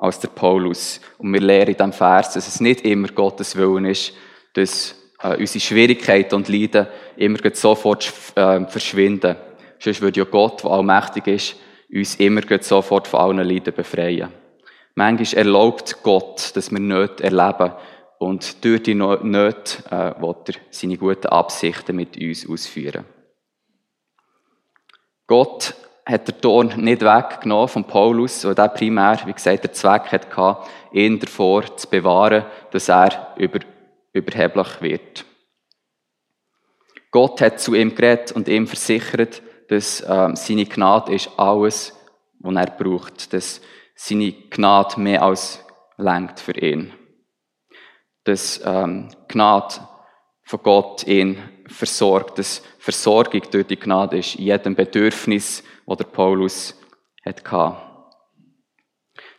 als 0.00 0.20
der 0.20 0.28
Paulus. 0.28 1.00
Und 1.18 1.32
wir 1.32 1.40
lernen 1.40 1.68
in 1.68 1.76
diesem 1.76 1.92
Vers, 1.92 2.34
dass 2.34 2.46
es 2.46 2.60
nicht 2.60 2.82
immer 2.82 3.08
Gottes 3.08 3.56
Willen 3.56 3.86
ist, 3.86 4.12
dass 4.52 4.94
äh, 5.22 5.36
unsere 5.38 5.60
Schwierigkeiten 5.60 6.34
und 6.34 6.48
Leiden 6.48 6.86
immer 7.16 7.38
sofort 7.54 8.12
äh, 8.34 8.66
verschwinden. 8.66 9.36
Sonst 9.78 10.00
würde 10.00 10.20
ja 10.20 10.26
Gott, 10.26 10.62
der 10.62 10.70
allmächtig 10.70 11.26
ist, 11.26 11.56
uns 11.92 12.16
immer 12.16 12.42
sofort 12.60 13.06
von 13.06 13.20
allen 13.20 13.48
Leiden 13.48 13.74
befreien. 13.74 14.32
Manchmal 14.94 15.44
erlaubt 15.44 16.02
Gott, 16.02 16.56
dass 16.56 16.70
wir 16.70 16.80
nicht 16.80 17.20
erleben. 17.20 17.72
Und 18.18 18.64
durch 18.64 18.82
die 18.82 18.94
Nöte 18.94 19.84
äh, 19.90 20.20
will 20.20 20.34
er 20.46 20.54
seine 20.70 20.96
guten 20.96 21.26
Absichten 21.26 21.96
mit 21.96 22.16
uns 22.16 22.48
ausführen. 22.48 23.04
Gott 25.26 25.74
hat 26.06 26.28
der 26.28 26.40
Ton 26.40 26.72
nicht 26.76 27.02
weggenommen 27.02 27.68
von 27.68 27.84
Paulus, 27.84 28.44
weil 28.44 28.54
der 28.54 28.68
primär, 28.68 29.20
wie 29.26 29.32
gesagt, 29.32 29.64
der 29.64 29.72
Zweck 29.72 30.12
hatte, 30.12 30.62
ihn 30.92 31.18
davor 31.18 31.76
zu 31.76 31.90
bewahren, 31.90 32.46
dass 32.70 32.88
er 32.88 33.34
über, 33.36 33.58
überheblich 34.12 34.80
wird. 34.80 35.24
Gott 37.10 37.40
hat 37.40 37.60
zu 37.60 37.74
ihm 37.74 37.94
geredet 37.94 38.32
und 38.32 38.48
ihm 38.48 38.66
versichert, 38.66 39.42
dass 39.68 40.00
äh, 40.00 40.30
seine 40.34 40.66
Gnade 40.66 41.14
ist 41.14 41.30
alles, 41.36 41.92
was 42.40 42.54
er 42.54 42.70
braucht, 42.70 43.32
dass 43.32 43.60
seine 43.94 44.32
Gnade 44.32 45.00
mehr 45.00 45.22
als 45.22 45.64
lenkt 45.96 46.40
für 46.40 46.56
ihn. 46.56 46.92
Dass 48.24 48.60
ähm, 48.64 49.08
Gnade 49.28 49.74
von 50.44 50.62
Gott 50.62 51.06
ihn 51.06 51.38
versorgt, 51.66 52.38
dass 52.38 52.62
Versorgung 52.78 53.42
durch 53.50 53.66
die 53.66 53.78
Gnade 53.78 54.18
ist, 54.18 54.36
in 54.36 54.44
jedem 54.44 54.74
Bedürfnis, 54.74 55.64
das 55.86 55.96
der 55.96 56.04
Paulus 56.04 56.74
hatte. 57.24 57.76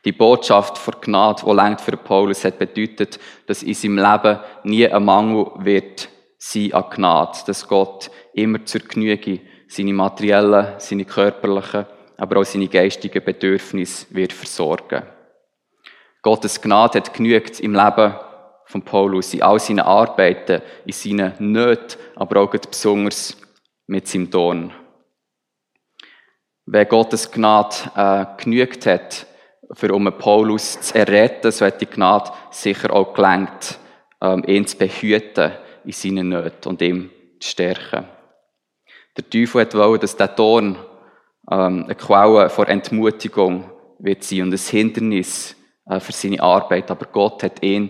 Die 0.04 0.12
Botschaft 0.12 0.78
von 0.78 0.96
Gnade, 1.02 1.44
die 1.46 1.52
lenkt 1.52 1.82
für 1.82 1.98
Paulus, 1.98 2.44
hat 2.44 2.60
bedeutet, 2.60 3.20
dass 3.46 3.64
in 3.64 3.74
seinem 3.74 3.98
Leben 3.98 4.40
nie 4.64 4.88
ein 4.88 5.04
Mangel 5.04 5.52
wird 5.58 6.10
sein 6.38 6.74
an 6.74 6.90
Gnade, 6.90 7.40
dass 7.46 7.68
Gott 7.68 8.12
immer 8.34 8.64
zur 8.66 8.82
Genüge 8.82 9.42
seine 9.68 9.94
materiellen, 9.94 10.74
seine 10.80 11.06
körperlichen, 11.06 11.86
aber 12.18 12.40
auch 12.40 12.46
seine 12.46 12.68
geistigen 12.68 13.24
Bedürfnisse 13.24 14.08
wird 14.10 14.34
versorgen. 14.34 15.04
Gottes 16.22 16.62
Gnade 16.62 17.00
hat 17.00 17.14
genügt 17.14 17.60
im 17.60 17.74
Leben 17.74 18.16
von 18.66 18.82
Paulus, 18.82 19.34
in 19.34 19.42
all 19.42 19.60
seinen 19.60 19.80
Arbeiten, 19.80 20.62
in 20.86 20.92
seinen 20.92 21.34
Nöten, 21.40 22.00
aber 22.16 22.42
auch 22.42 22.50
besonders 22.50 23.38
mit 23.86 24.08
seinem 24.08 24.30
Ton. 24.30 24.74
Wenn 26.66 26.88
Gottes 26.90 27.32
Gnade 27.32 27.76
äh, 27.96 28.26
genügt 28.44 28.86
hat, 28.86 29.26
für 29.72 29.94
um 29.94 30.12
Paulus 30.18 30.80
zu 30.82 30.96
erretten, 30.96 31.52
so 31.52 31.66
hat 31.66 31.80
die 31.80 31.86
Gnade 31.86 32.32
sicher 32.52 32.92
auch 32.92 33.14
gelenkt, 33.14 33.80
ähm, 34.22 34.44
ihn 34.46 34.68
zu 34.68 34.78
behüten 34.78 35.54
in 35.86 35.92
seinen 35.94 36.30
Nöten 36.30 36.70
und 36.70 36.82
ihm 36.82 37.10
zu 37.40 37.50
stärken. 37.50 38.17
Der 39.18 39.30
Teufel 39.30 39.62
hat 39.62 39.74
wollen, 39.74 40.00
dass 40.00 40.16
der 40.16 40.36
Ton 40.36 40.78
ähm, 41.50 41.84
eine 41.86 41.96
Quelle 41.96 42.50
vor 42.50 42.68
Entmutigung 42.68 43.70
wird 44.00 44.24
sein 44.24 44.44
und 44.44 44.54
ein 44.54 44.60
Hindernis 44.60 45.56
äh, 45.88 46.00
für 46.00 46.12
seine 46.12 46.42
Arbeit. 46.42 46.92
Aber 46.92 47.08
Gott 47.08 47.42
hat 47.42 47.64
ihn 47.64 47.90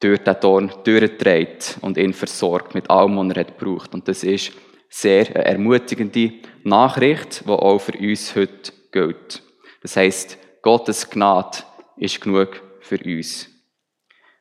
durch 0.00 0.18
den 0.18 0.36
Dorn 0.40 0.72
durchgetragen 0.82 1.58
und 1.82 1.96
ihn 1.96 2.12
versorgt 2.12 2.74
mit 2.74 2.90
allem, 2.90 3.16
was 3.16 3.36
er 3.36 3.40
hat 3.40 3.58
gebraucht. 3.58 3.94
Und 3.94 4.08
das 4.08 4.24
ist 4.24 4.52
sehr 4.88 5.26
eine 5.28 5.44
ermutigende 5.44 6.32
Nachricht, 6.64 7.44
die 7.46 7.50
auch 7.50 7.78
für 7.78 7.96
uns 7.96 8.34
heute 8.34 8.72
gilt. 8.90 9.42
Das 9.80 9.96
heißt, 9.96 10.38
Gottes 10.60 11.08
Gnade 11.08 11.58
ist 11.96 12.20
genug 12.20 12.60
für 12.80 12.98
uns. 13.04 13.48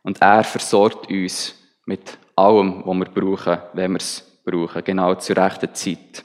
Und 0.01 0.19
er 0.19 0.43
versorgt 0.43 1.11
uns 1.11 1.55
mit 1.85 2.17
allem, 2.35 2.83
was 2.85 2.97
wir 2.97 3.05
brauchen, 3.05 3.61
wenn 3.73 3.91
wir 3.91 3.97
es 3.97 4.30
brauchen, 4.43 4.83
genau 4.83 5.15
zur 5.15 5.37
rechten 5.37 5.73
Zeit. 5.73 6.23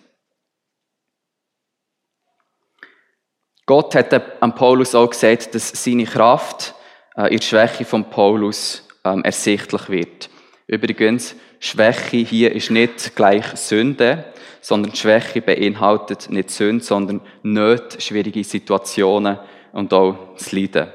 Gott 3.66 3.94
hat 3.96 4.42
am 4.42 4.54
Paulus 4.54 4.94
auch 4.94 5.10
gesagt, 5.10 5.54
dass 5.54 5.70
seine 5.70 6.04
Kraft 6.04 6.74
äh, 7.16 7.32
in 7.32 7.38
der 7.38 7.44
Schwäche 7.44 7.84
von 7.84 8.08
Paulus 8.08 8.86
ähm, 9.04 9.24
ersichtlich 9.24 9.88
wird. 9.88 10.30
Übrigens, 10.68 11.34
Schwäche 11.58 12.18
hier 12.18 12.52
ist 12.52 12.70
nicht 12.70 13.16
gleich 13.16 13.46
Sünde, 13.56 14.24
sondern 14.60 14.94
Schwäche 14.94 15.42
beinhaltet 15.42 16.30
nicht 16.30 16.50
Sünde, 16.50 16.84
sondern 16.84 17.20
nicht 17.42 18.02
schwierige 18.02 18.44
Situationen 18.44 19.38
und 19.72 19.92
auch 19.92 20.34
das 20.34 20.52
Leiden. 20.52 20.88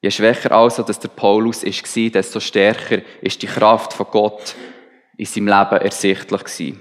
Je 0.00 0.10
schwächer 0.10 0.52
also, 0.52 0.82
dass 0.82 0.98
der 0.98 1.08
Paulus 1.08 1.62
ist, 1.62 1.96
desto 1.96 2.38
stärker 2.40 3.02
ist 3.20 3.40
die 3.40 3.46
Kraft 3.46 3.92
von 3.92 4.06
Gott 4.10 4.54
in 5.16 5.26
seinem 5.26 5.48
Leben 5.48 5.84
ersichtlich 5.84 6.44
gewesen. 6.44 6.80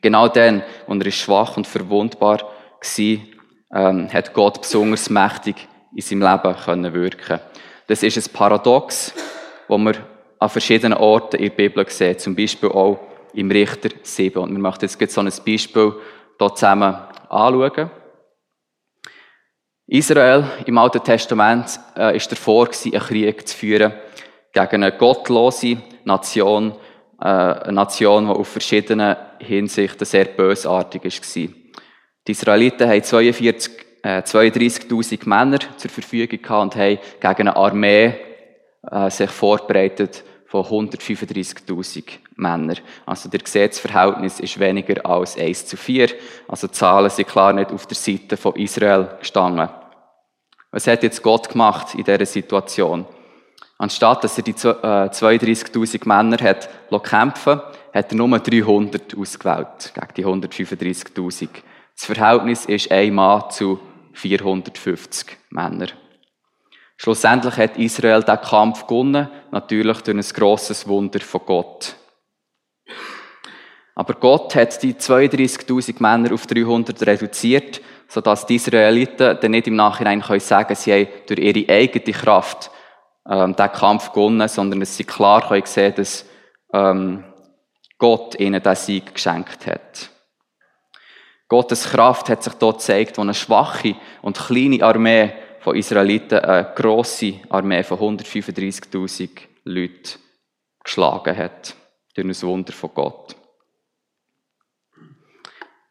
Genau 0.00 0.28
dann, 0.28 0.62
als 0.86 1.04
er 1.04 1.10
schwach 1.10 1.56
und 1.56 1.66
verwundbar 1.66 2.40
war, 2.40 3.18
ähm, 3.74 4.12
hat 4.12 4.32
Gott 4.32 4.62
besonders 4.62 5.10
mächtig 5.10 5.56
in 5.94 6.02
seinem 6.02 6.22
Leben 6.22 6.56
können 6.56 6.94
wirken. 6.94 7.40
Das 7.86 8.02
ist 8.02 8.16
ein 8.16 8.32
Paradox, 8.32 9.12
wo 9.66 9.78
wir 9.78 9.94
an 10.38 10.48
verschiedenen 10.48 10.98
Orten 10.98 11.36
in 11.36 11.48
der 11.48 11.56
Bibel 11.56 11.88
sehen, 11.88 12.18
zum 12.18 12.36
Beispiel 12.36 12.68
auch 12.68 13.00
im 13.34 13.50
Richter 13.50 13.90
7. 14.02 14.42
Und 14.42 14.52
wir 14.52 14.58
möchten 14.58 14.86
jetzt 14.86 15.14
so 15.14 15.20
ein 15.20 15.32
Beispiel 15.44 15.94
hier 16.38 16.54
zusammen 16.54 16.96
anschauen. 17.28 17.90
Israel 19.86 20.44
im 20.66 20.78
Alten 20.78 21.02
Testament 21.02 21.80
äh, 21.96 22.14
ist 22.16 22.30
davor 22.30 22.66
gewesen, 22.66 22.92
einen 22.92 23.02
Krieg 23.02 23.48
zu 23.48 23.56
führen 23.56 23.94
gegen 24.52 24.84
eine 24.84 24.92
gottlose 24.92 25.78
Nation, 26.04 26.74
eine 27.18 27.72
Nation, 27.72 28.26
die 28.26 28.32
auf 28.32 28.48
verschiedenen 28.48 29.16
Hinsichten 29.40 30.04
sehr 30.04 30.26
bösartig 30.26 31.04
war. 31.04 31.48
Die 32.26 32.32
Israeliten 32.32 32.88
haben 32.88 33.02
42, 33.02 33.72
äh, 34.02 34.22
32.000 34.22 35.28
Männer 35.28 35.58
zur 35.76 35.90
Verfügung 35.90 36.40
gehabt 36.40 36.62
und 36.62 36.76
haben 36.76 36.98
gegen 37.20 37.48
eine 37.48 37.56
Armee 37.56 38.14
äh, 38.90 39.10
sich 39.10 39.30
vorbereitet 39.30 40.22
von 40.46 40.64
135.000 40.64 42.04
Männern. 42.36 42.78
Also 43.04 43.28
der 43.28 43.40
Gesetzverhältnis 43.40 44.40
ist 44.40 44.58
weniger 44.58 45.04
als 45.04 45.36
1 45.36 45.66
zu 45.66 45.76
4. 45.76 46.10
Also 46.46 46.68
die 46.68 46.72
Zahlen 46.72 47.10
sind 47.10 47.28
klar 47.28 47.52
nicht 47.52 47.72
auf 47.72 47.86
der 47.86 47.96
Seite 47.96 48.36
von 48.36 48.54
Israel 48.56 49.08
gestanden. 49.18 49.68
Was 50.70 50.86
hat 50.86 51.02
jetzt 51.02 51.22
Gott 51.22 51.48
gemacht 51.48 51.94
in 51.94 52.04
dieser 52.04 52.26
Situation? 52.26 53.06
Anstatt 53.78 54.24
dass 54.24 54.36
er 54.36 54.42
die 54.42 54.54
32.000 54.54 55.94
äh, 55.94 56.08
Männer 56.08 56.36
hat 56.42 56.68
kämpfen 57.04 57.60
hat 57.94 58.12
er 58.12 58.16
nur 58.16 58.38
300 58.38 59.16
ausgewählt 59.16 59.92
gegen 59.94 60.14
die 60.16 60.26
135.000. 60.26 61.48
Das 61.96 62.04
Verhältnis 62.04 62.66
ist 62.66 62.90
ein 62.90 63.14
Mann 63.14 63.50
zu 63.50 63.80
450 64.12 65.36
Männern. 65.50 65.92
Schlussendlich 66.96 67.56
hat 67.56 67.76
Israel 67.76 68.22
den 68.24 68.40
Kampf 68.40 68.86
gewonnen, 68.86 69.28
natürlich 69.52 70.00
durch 70.02 70.16
ein 70.16 70.34
grosses 70.34 70.86
Wunder 70.88 71.20
von 71.20 71.40
Gott. 71.46 71.94
Aber 73.94 74.14
Gott 74.14 74.54
hat 74.56 74.82
die 74.82 74.94
32.000 74.94 76.02
Männer 76.02 76.34
auf 76.34 76.46
300 76.46 77.06
reduziert, 77.06 77.80
sodass 78.08 78.46
die 78.46 78.56
Israeliten 78.56 79.38
dann 79.40 79.50
nicht 79.50 79.68
im 79.68 79.76
Nachhinein 79.76 80.22
können 80.22 80.40
sagen 80.40 80.74
sie 80.74 80.92
haben 80.92 81.08
durch 81.26 81.40
ihre 81.40 81.72
eigene 81.72 82.12
Kraft 82.12 82.70
ähm, 83.28 83.54
den 83.54 83.72
Kampf 83.72 84.12
gewonnen, 84.12 84.48
sondern 84.48 84.80
dass 84.80 84.96
sie 84.96 85.04
klar 85.04 85.46
können 85.48 85.66
sehen 85.66 85.94
dass 85.96 86.24
ähm, 86.72 87.24
Gott 87.98 88.38
ihnen 88.38 88.62
den 88.62 88.76
Sieg 88.76 89.14
geschenkt 89.14 89.66
hat. 89.66 90.10
Gottes 91.48 91.90
Kraft 91.90 92.28
hat 92.28 92.42
sich 92.42 92.52
dort 92.54 92.78
gezeigt, 92.78 93.16
wo 93.16 93.22
eine 93.22 93.34
schwache 93.34 93.96
und 94.22 94.38
kleine 94.38 94.84
Armee 94.84 95.32
von 95.60 95.76
Israeliten 95.76 96.38
eine 96.38 96.72
grosse 96.74 97.34
Armee 97.48 97.82
von 97.82 97.98
135.000 98.18 99.30
Leuten 99.64 100.18
geschlagen 100.84 101.36
hat. 101.36 101.74
Durch 102.14 102.26
ein 102.26 102.42
Wunder 102.48 102.72
von 102.72 102.90
Gott. 102.94 103.36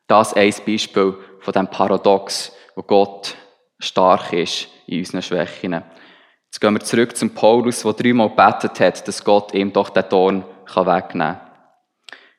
Das 0.07 0.33
ist 0.33 0.37
ein 0.37 0.65
Beispiel 0.65 1.17
von 1.41 1.53
dem 1.53 1.67
Paradox, 1.67 2.53
wo 2.75 2.83
Gott 2.83 3.35
stark 3.79 4.33
ist 4.33 4.69
in 4.87 4.99
unseren 4.99 5.21
Schwächen. 5.21 5.83
Jetzt 6.47 6.61
gehen 6.61 6.73
wir 6.73 6.79
zurück 6.79 7.15
zum 7.15 7.31
Paulus, 7.31 7.83
der 7.83 7.93
dreimal 7.93 8.29
betet 8.29 8.79
hat, 8.79 9.07
dass 9.07 9.23
Gott 9.23 9.53
ihm 9.53 9.73
doch 9.73 9.89
den 9.89 10.05
Dorn 10.09 10.43
wegnehmen 10.65 11.35
kann. 11.35 11.41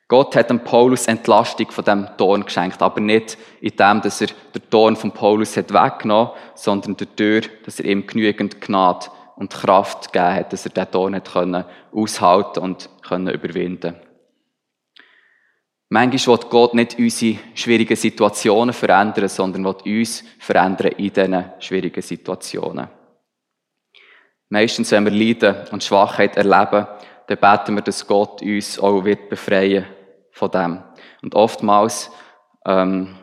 Gott 0.09 0.35
hat 0.35 0.49
dem 0.49 0.63
Paulus 0.63 1.05
Entlastung 1.05 1.69
von 1.69 1.85
dem 1.85 2.07
Dorn 2.17 2.43
geschenkt, 2.43 2.81
aber 2.81 2.99
nicht 2.99 3.37
in 3.61 3.75
dem, 3.75 4.01
dass 4.01 4.21
er 4.21 4.27
den 4.27 4.63
Dorn 4.71 4.95
von 4.95 5.11
Paulus 5.11 5.55
hat 5.55 5.71
weggenommen, 5.71 6.31
sondern 6.55 6.97
dadurch, 6.97 7.47
dass 7.63 7.79
er 7.79 7.85
ihm 7.85 8.07
genügend 8.07 8.59
Gnade 8.59 9.05
und 9.35 9.53
Kraft 9.53 10.11
gegeben 10.11 10.33
hat, 10.33 10.51
dass 10.51 10.65
er 10.65 10.71
diesen 10.71 10.91
Ton 10.91 11.15
hat 11.15 11.31
können 11.31 11.63
aushalten 11.93 12.59
und 12.59 12.89
können 13.07 13.33
überwinden. 13.33 13.95
Manchmal 15.89 16.37
will 16.37 16.45
Gott 16.49 16.73
nicht 16.73 16.97
unsere 16.97 17.39
schwierigen 17.53 17.95
Situationen 17.95 18.73
verändern, 18.73 19.29
sondern 19.29 19.63
will 19.63 19.99
uns 19.99 20.23
verändern 20.39 20.93
in 20.97 21.13
diesen 21.13 21.45
schwierigen 21.59 22.01
Situationen. 22.01 22.87
Meistens, 24.49 24.91
wenn 24.91 25.05
wir 25.05 25.11
Leiden 25.11 25.55
und 25.71 25.83
Schwachheit 25.83 26.35
erleben, 26.35 26.87
dann 27.27 27.37
beten 27.37 27.75
wir, 27.75 27.83
dass 27.83 28.07
Gott 28.07 28.41
uns 28.41 28.79
auch 28.79 29.05
wird 29.05 29.29
befreien 29.29 29.85
von 30.31 30.49
dem. 30.49 30.83
Und 31.21 31.35
oftmals 31.35 32.11
ähm, 32.65 33.15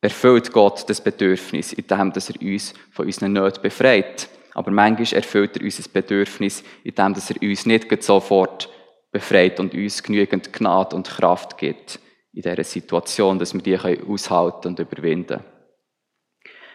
erfüllt 0.00 0.52
Gott 0.52 0.88
das 0.88 1.02
Bedürfnis, 1.02 1.74
indem 1.74 2.12
dass 2.12 2.30
er 2.30 2.40
uns 2.40 2.72
von 2.92 3.04
unseren 3.06 3.34
Nöten 3.34 3.62
befreit. 3.62 4.28
Aber 4.54 4.70
manchmal 4.70 5.20
erfüllt 5.20 5.56
er 5.56 5.64
unser 5.64 5.88
Bedürfnis, 5.90 6.64
indem 6.82 7.12
dass 7.12 7.30
er 7.30 7.42
uns 7.42 7.66
nicht 7.66 8.02
sofort 8.02 8.70
befreit 9.12 9.60
und 9.60 9.74
uns 9.74 10.02
genügend 10.02 10.52
Gnade 10.52 10.96
und 10.96 11.08
Kraft 11.08 11.58
gibt 11.58 12.00
in 12.32 12.42
dieser 12.42 12.64
Situation, 12.64 13.38
dass 13.38 13.54
wir 13.54 13.62
die 13.62 13.78
aushalten 14.08 14.68
und 14.68 14.78
überwinden 14.78 15.38
können. 15.38 15.53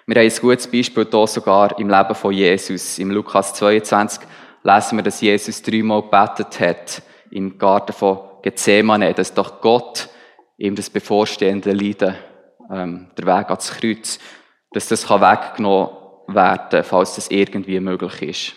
Wir 0.09 0.15
haben 0.15 0.27
ein 0.27 0.41
gutes 0.41 0.65
Beispiel 0.65 1.07
hier 1.07 1.27
sogar 1.27 1.77
im 1.77 1.87
Leben 1.87 2.15
von 2.15 2.33
Jesus. 2.33 2.97
Im 2.97 3.11
Lukas 3.11 3.53
22 3.53 4.27
lesen 4.63 4.97
wir, 4.97 5.03
dass 5.03 5.21
Jesus 5.21 5.61
dreimal 5.61 6.01
gebetet 6.01 6.59
hat 6.59 7.03
im 7.29 7.59
Garten 7.59 7.93
von 7.93 8.17
Gethsemane, 8.41 9.13
dass 9.13 9.35
doch 9.35 9.61
Gott 9.61 10.09
ihm 10.57 10.73
das 10.73 10.89
bevorstehende 10.89 11.73
Leiden, 11.73 12.15
ähm, 12.71 13.11
der 13.19 13.25
Weg 13.27 13.51
ans 13.51 13.69
Kreuz, 13.69 14.17
dass 14.71 14.87
das 14.87 15.05
kann 15.05 15.21
weggenommen 15.21 15.91
werden, 16.25 16.83
falls 16.83 17.13
das 17.13 17.29
irgendwie 17.29 17.79
möglich 17.79 18.21
ist. 18.23 18.55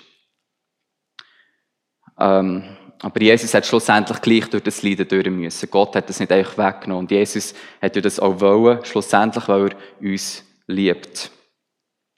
Ähm, 2.19 2.79
aber 3.03 3.21
Jesus 3.21 3.53
hat 3.53 3.67
schlussendlich 3.67 4.23
gleich 4.23 4.49
durch 4.49 4.63
das 4.63 4.83
Leiden 4.83 5.07
durch 5.07 5.29
müssen. 5.29 5.71
Gott 5.71 5.97
hat 5.97 6.09
das 6.09 6.19
nicht 6.19 6.33
einfach 6.33 6.57
weggenommen. 6.57 7.05
Und 7.05 7.11
Jesus 7.11 7.53
hat 7.83 8.03
das 8.03 8.21
auch 8.21 8.41
wollen, 8.41 8.83
schlussendlich, 8.87 9.47
weil 9.49 9.69
er 9.69 9.77
uns 10.01 10.43
liebt. 10.67 11.31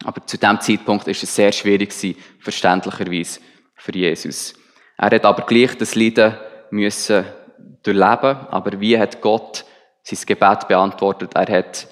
Aber 0.04 0.26
zu 0.26 0.38
dem 0.38 0.60
Zeitpunkt 0.60 1.08
ist 1.08 1.22
es 1.22 1.34
sehr 1.34 1.52
schwierig 1.52 1.90
gewesen, 1.90 2.18
verständlicherweise 2.38 3.40
für 3.74 3.92
Jesus. 3.92 4.54
Er 4.96 5.10
hat 5.10 5.24
aber 5.24 5.46
gleich 5.46 5.76
das 5.76 5.94
Leiden 5.94 6.36
müssen 6.70 7.24
durchleben. 7.82 8.36
Aber 8.50 8.80
wie 8.80 8.98
hat 8.98 9.20
Gott 9.20 9.64
sein 10.02 10.18
Gebet 10.26 10.68
beantwortet? 10.68 11.32
Er 11.34 11.58
hat 11.58 11.88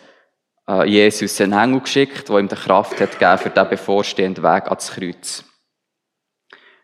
äh, 0.69 0.88
Jesus 0.88 1.40
einen 1.40 1.52
Engel 1.52 1.81
geschickt, 1.81 2.28
der 2.28 2.38
ihm 2.38 2.49
die 2.49 2.54
Kraft 2.54 3.00
hat 3.00 3.19
gegeben 3.19 3.38
für 3.38 3.50
den 3.50 3.69
bevorstehenden 3.69 4.45
Weg 4.45 4.64
ans 4.66 4.92
Kreuz. 4.92 5.45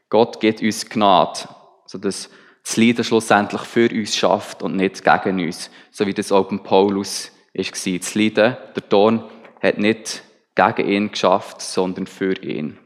Gott 0.08 0.40
gibt 0.40 0.62
uns 0.62 0.88
Gnade, 0.88 1.40
sodass 1.87 2.30
das 2.64 2.76
Leiden 2.76 3.04
schlussendlich 3.04 3.62
für 3.62 3.90
uns 3.90 4.16
schafft 4.16 4.62
und 4.62 4.76
nicht 4.76 5.04
gegen 5.04 5.40
uns, 5.40 5.70
so 5.90 6.06
wie 6.06 6.14
das 6.14 6.32
auch 6.32 6.49
Paulus 6.62 7.30
war. 7.54 7.64
Das 7.64 8.14
Leiden, 8.14 8.56
der 8.75 8.88
Ton, 8.88 9.25
hat 9.62 9.78
nicht 9.78 10.23
gegen 10.59 10.88
ihn 10.88 11.11
geschafft, 11.11 11.62
sondern 11.62 12.07
für 12.07 12.33
ihn. 12.43 12.79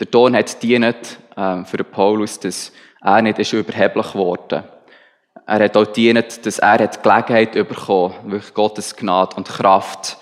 Der 0.00 0.10
Ton 0.10 0.34
hat 0.34 0.62
dient 0.62 1.18
äh, 1.36 1.64
für 1.64 1.84
Paulus, 1.84 2.40
dass 2.40 2.72
er 3.00 3.22
nicht 3.22 3.38
ist 3.38 3.52
überheblich 3.52 4.12
geworden. 4.12 4.64
Er 5.46 5.64
hat 5.64 5.76
auch 5.76 5.86
dient, 5.86 6.44
dass 6.44 6.58
er 6.58 6.88
die 6.88 6.98
Gelegenheit 7.02 7.52
bekommen, 7.52 8.14
wirklich 8.24 8.54
Gottes 8.54 8.96
Gnade 8.96 9.36
und 9.36 9.48
Kraft 9.48 10.16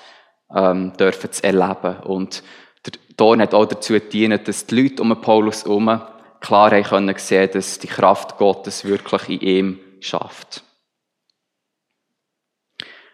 ähm, 0.55 0.93
dürfen 0.99 1.33
zu 1.33 1.45
erleben. 1.45 1.97
Und 2.05 2.43
der 2.85 2.93
Ton 3.17 3.41
hat 3.41 3.55
auch 3.55 3.67
dazu 3.67 3.95
gedient, 3.95 4.47
dass 4.47 4.67
die 4.67 4.83
Leute 4.83 5.03
um 5.03 5.19
Paulus 5.21 5.65
herum 5.65 6.03
klar 6.41 6.73
haben 6.73 6.83
können 6.83 7.15
sehen, 7.17 7.51
dass 7.53 7.79
die 7.79 7.87
Kraft 7.87 8.37
Gottes 8.37 8.85
wirklich 8.85 9.29
in 9.29 9.41
ihm 9.41 9.81
schafft. 10.01 10.65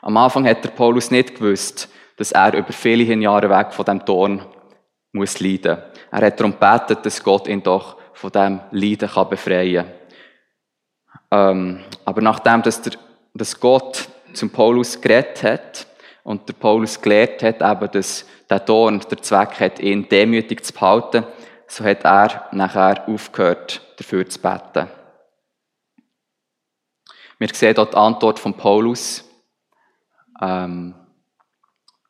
Am 0.01 0.17
Anfang 0.17 0.49
hat 0.49 0.65
der 0.65 0.71
Paulus 0.71 1.11
nicht 1.11 1.37
gewusst, 1.37 1.89
dass 2.19 2.33
er 2.33 2.53
über 2.55 2.73
viele 2.73 3.15
Jahre 3.15 3.49
weg 3.49 3.73
von 3.73 3.85
dem 3.85 4.05
Dorn 4.05 4.45
muss 5.13 5.41
leiden. 5.41 5.79
Er 6.11 6.27
hat 6.27 6.39
darum 6.39 6.53
gebetet, 6.53 7.07
dass 7.07 7.23
Gott 7.23 7.49
ihn 7.49 7.63
doch 7.63 7.97
von 8.13 8.33
dem 8.33 8.61
Leiden 8.73 9.09
kann 9.09 9.29
befreien 9.29 9.87
kann. 9.87 9.95
Ähm, 11.31 11.85
aber 12.05 12.21
nachdem, 12.21 12.63
dass, 12.63 12.83
der, 12.83 12.95
dass 13.35 13.59
Gott 13.59 14.09
zum 14.35 14.51
Paulus 14.51 15.01
geredet 15.01 15.43
hat 15.43 15.87
und 16.25 16.49
der 16.49 16.55
Paulus 16.55 17.01
gelehrt 17.01 17.43
hat, 17.43 17.63
eben, 17.63 17.91
dass 17.93 18.27
der 18.51 18.61
Dorn 18.61 19.01
der 19.11 19.23
Zweck 19.23 19.61
hat, 19.61 19.79
ihn 19.79 20.09
demütig 20.09 20.65
zu 20.65 20.73
behalten, 20.73 21.25
so 21.69 21.85
hat 21.85 22.05
er 22.05 22.49
nachher 22.53 23.09
aufgehört, 23.09 23.81
dafür 23.97 24.29
zu 24.29 24.41
beten. 24.41 24.89
Wir 27.39 27.49
sehen 27.55 27.75
dort 27.75 27.93
die 27.93 27.97
Antwort 27.97 28.39
von 28.39 28.55
Paulus. 28.55 29.25
Ähm, 30.43 30.95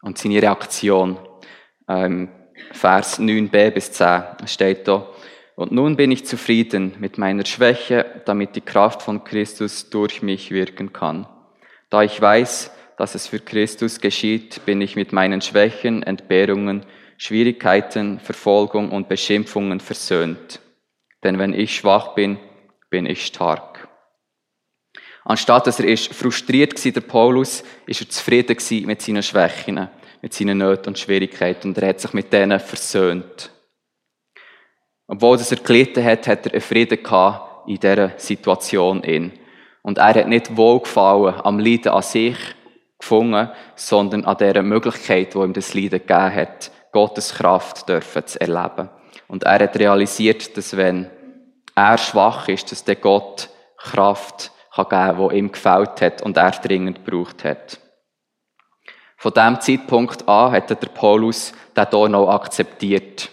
und 0.09 0.17
seine 0.17 0.41
Reaktion. 0.41 1.19
Ähm, 1.87 2.31
Vers 2.73 3.21
9b 3.21 3.71
bis 3.71 3.93
10 3.93 4.23
steht 4.47 4.89
da. 4.89 5.07
Und 5.55 5.71
nun 5.71 5.97
bin 5.97 6.11
ich 6.11 6.25
zufrieden 6.25 6.95
mit 6.99 7.19
meiner 7.19 7.45
Schwäche, 7.45 8.23
damit 8.25 8.57
die 8.57 8.63
Kraft 8.63 9.03
von 9.03 9.23
Christus 9.23 9.91
durch 9.91 10.23
mich 10.23 10.51
wirken 10.51 10.95
kann. 10.95 11.27
Da 11.91 12.03
ich 12.03 12.19
weiß, 12.21 12.71
dass 12.97 13.15
es 13.15 13.27
für 13.27 13.39
Christus 13.39 14.01
geschieht, 14.01 14.65
bin 14.65 14.81
ich 14.81 14.97
mit 14.97 15.13
meinen 15.13 15.43
Schwächen, 15.43 16.03
Entbehrungen, 16.03 16.87
Schwierigkeiten, 17.19 18.19
Verfolgung 18.19 18.91
und 18.91 19.11
Beschimpfungen 19.11 19.79
versöhnt. 19.79 20.61
Denn 21.23 21.39
wenn 21.39 21.53
ich 21.53 21.77
schwach 21.77 22.15
bin, 22.15 22.39
bin 22.89 23.05
ich 23.05 23.27
stark. 23.27 23.89
Anstatt 25.29 25.67
dass 25.67 25.79
er 25.79 25.87
ist 25.87 26.15
frustriert 26.15 26.83
war, 26.83 26.93
der 26.93 27.01
Paulus, 27.03 27.63
ist 27.87 28.01
er 28.01 28.09
zufrieden 28.09 28.87
mit 28.87 29.03
seinen 29.03 29.23
Schwächen, 29.23 29.89
mit 30.23 30.35
seinen 30.35 30.59
Nöten 30.59 30.89
und 30.89 30.99
Schwierigkeiten 30.99 31.69
und 31.69 31.79
er 31.79 31.89
hat 31.89 32.01
sich 32.01 32.13
mit 32.13 32.33
denen 32.33 32.61
versöhnt. 32.61 33.51
Obwohl 35.07 35.39
er 35.39 35.57
gelitten 35.57 36.05
hat, 36.05 36.27
hat 36.27 36.47
er 36.47 36.53
einen 36.53 36.61
Frieden 36.61 37.03
gehabt 37.03 37.69
in 37.69 37.81
dieser 37.81 38.13
Situation. 38.19 39.03
Und 39.83 39.99
er 39.99 40.15
hat 40.15 40.29
nicht 40.29 40.57
Wohlgefallen 40.57 41.35
am 41.43 41.59
Leiden 41.59 41.93
an 41.93 42.03
sich 42.03 42.37
gefunden, 42.99 43.49
sondern 43.75 44.25
an 44.25 44.37
der 44.37 44.63
Möglichkeit, 44.63 45.35
wo 45.35 45.45
ihm 45.45 45.53
das 45.53 45.73
Leiden 45.73 46.01
gegeben 46.01 46.35
hat, 46.35 46.71
Gottes 46.93 47.35
Kraft 47.35 47.89
dürfen 47.89 48.27
zu 48.27 48.41
erleben. 48.41 48.91
Und 49.29 49.45
er 49.45 49.61
hat 49.61 49.79
realisiert, 49.79 50.57
dass 50.57 50.77
wenn 50.77 51.11
er 51.75 51.99
schwach 51.99 52.49
ist, 52.49 52.73
dass 52.73 52.85
der 52.85 52.97
Gott 52.97 53.51
Kraft 53.77 54.51
kann 54.75 54.89
geben, 54.89 55.19
wo 55.19 55.31
ihm 55.31 55.53
gefällt 55.53 56.01
hat 56.01 56.23
und 56.23 56.37
er 56.37 56.51
dringend 56.51 57.05
gebraucht 57.05 57.45
hat. 57.45 57.79
Von 59.21 59.33
dem 59.33 59.61
Zeitpunkt 59.61 60.29
an 60.29 60.53
hat 60.53 60.71
der 60.71 60.77
Paulus 60.77 61.53
den 61.77 61.91
Ton 61.91 62.15
auch 62.15 62.31
akzeptiert 62.31 63.31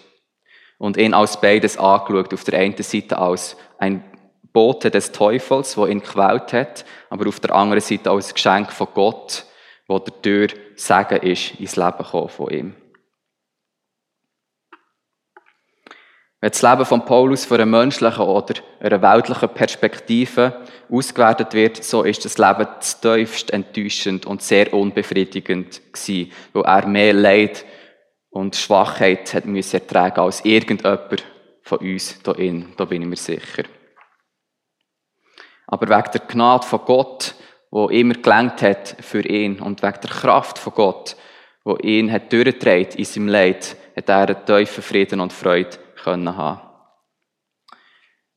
und 0.80 0.98
ihn 0.98 1.14
als 1.14 1.40
beides 1.40 1.78
angeschaut. 1.78 2.34
Auf 2.34 2.44
der 2.44 2.60
einen 2.60 2.76
Seite 2.82 3.20
als 3.20 3.56
ein 3.78 4.04
Bote 4.52 4.90
des 4.90 5.12
Teufels, 5.12 5.78
wo 5.78 5.86
ihn 5.86 6.02
gewählt 6.02 6.54
hat, 6.54 6.86
aber 7.12 7.28
auf 7.28 7.40
der 7.40 7.54
anderen 7.54 7.82
Seite 7.82 8.10
als 8.10 8.34
Geschenk 8.34 8.72
von 8.72 8.88
Gott, 8.96 9.46
wo 9.88 10.00
der 10.00 10.22
Tür 10.24 10.48
Segen 10.76 11.22
ist 11.22 11.60
ins 11.60 11.76
Leben 11.76 12.04
von 12.04 12.50
ihm. 12.50 12.76
Wenn 16.46 16.52
das 16.52 16.62
Leben 16.62 16.86
von 16.86 17.06
Paulus 17.06 17.44
von 17.44 17.60
einer 17.60 17.66
menschlichen 17.66 18.24
oder 18.24 18.54
einer 18.80 19.02
weltlichen 19.02 19.50
Perspektive 19.50 20.62
ausgewertet 20.92 21.56
wird, 21.56 21.84
so 21.84 22.04
ist 22.04 22.24
das 22.24 22.38
Leben 22.38 22.68
tiefst 23.02 23.50
enttäuschend 23.50 24.28
und 24.28 24.44
sehr 24.44 24.72
unbefriedigend 24.72 25.82
gewesen, 25.92 26.32
weil 26.54 26.64
er 26.66 26.86
mehr 26.86 27.14
Leid 27.14 27.66
und 28.30 28.56
Schwachheit 28.56 29.34
hat 29.34 29.48
müssen 29.48 29.78
ertragen 29.78 30.20
als 30.20 30.46
irgendjemand 30.46 31.26
von 31.64 31.80
uns 31.80 32.20
hier 32.24 32.66
Da 32.78 32.86
bin 32.86 33.02
ich 33.02 33.08
mir 33.08 33.16
sicher. 33.16 33.64
Aber 35.66 35.90
wegen 35.90 36.12
der 36.12 36.22
Gnade 36.28 36.68
von 36.68 36.82
Gott, 36.86 37.34
wo 37.72 37.90
immer 37.90 38.14
gelenkt 38.14 38.62
hat 38.62 38.98
für 39.00 39.26
ihn 39.28 39.60
und 39.62 39.82
wegen 39.82 40.00
der 40.00 40.12
Kraft 40.12 40.60
von 40.60 40.76
Gott, 40.76 41.16
wo 41.64 41.76
ihn 41.78 42.12
hat 42.12 42.32
in 42.32 43.04
seinem 43.04 43.30
Leid, 43.30 43.76
hat 43.96 44.10
er 44.10 44.30
einen 44.30 44.46
tiefen 44.46 44.84
Frieden 44.84 45.22
und 45.22 45.34
Freude 45.34 45.80
können 46.04 46.36
haben. 46.36 46.62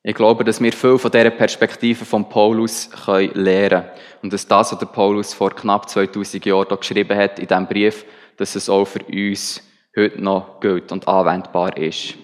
Ich 0.02 0.14
glaube, 0.14 0.44
dass 0.44 0.62
wir 0.62 0.72
viel 0.72 0.96
von 0.96 1.10
dieser 1.10 1.30
Perspektive 1.30 2.04
von 2.04 2.28
Paulus 2.28 2.88
können 3.04 3.30
lernen 3.34 3.82
können. 3.82 3.90
Und 4.22 4.32
dass 4.32 4.46
das, 4.46 4.72
was 4.72 4.78
der 4.78 4.86
Paulus 4.86 5.34
vor 5.34 5.50
knapp 5.50 5.88
2000 5.88 6.46
Jahren 6.46 6.66
hier 6.68 6.76
geschrieben 6.76 7.18
hat, 7.18 7.38
in 7.38 7.46
diesem 7.46 7.66
Brief, 7.66 8.04
dass 8.36 8.54
es 8.54 8.68
auch 8.68 8.86
für 8.86 9.02
uns 9.04 9.62
heute 9.96 10.22
noch 10.22 10.60
gilt 10.60 10.92
und 10.92 11.06
anwendbar 11.06 11.76
ist. 11.76 12.14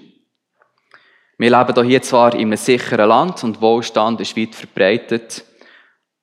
Wir 1.37 1.51
leben 1.51 1.87
hier 1.87 2.01
zwar 2.01 2.33
in 2.35 2.43
einem 2.43 2.57
sicheren 2.57 3.09
Land 3.09 3.43
und 3.43 3.61
Wohlstand 3.61 4.21
ist 4.21 4.37
weit 4.37 4.55
verbreitet 4.55 5.45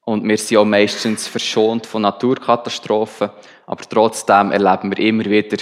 und 0.05 0.27
wir 0.27 0.37
sind 0.37 0.57
auch 0.57 0.65
meistens 0.65 1.27
verschont 1.27 1.85
von 1.85 2.01
Naturkatastrophen, 2.01 3.29
aber 3.67 3.83
trotzdem 3.89 4.51
erleben 4.51 4.89
wir 4.89 5.05
immer 5.05 5.25
wieder 5.25 5.57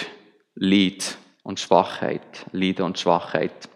Leid 0.55 1.18
und 1.49 1.59
Schwachheit, 1.59 2.45
Leiden 2.51 2.85
und 2.85 2.99
Schwachheit. 2.99 3.67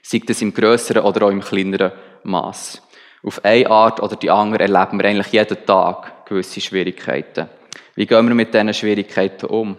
Sei 0.00 0.22
das 0.26 0.40
im 0.40 0.54
größeren 0.54 1.02
oder 1.04 1.26
auch 1.26 1.30
im 1.30 1.42
kleineren 1.42 1.92
Maß. 2.22 2.82
Auf 3.22 3.44
eine 3.44 3.68
Art 3.68 4.00
oder 4.00 4.16
die 4.16 4.30
andere 4.30 4.62
erleben 4.62 4.98
wir 4.98 5.04
eigentlich 5.04 5.32
jeden 5.34 5.66
Tag 5.66 6.24
gewisse 6.24 6.62
Schwierigkeiten. 6.62 7.50
Wie 7.94 8.06
gehen 8.06 8.26
wir 8.26 8.34
mit 8.34 8.54
diesen 8.54 8.72
Schwierigkeiten 8.72 9.46
um? 9.46 9.76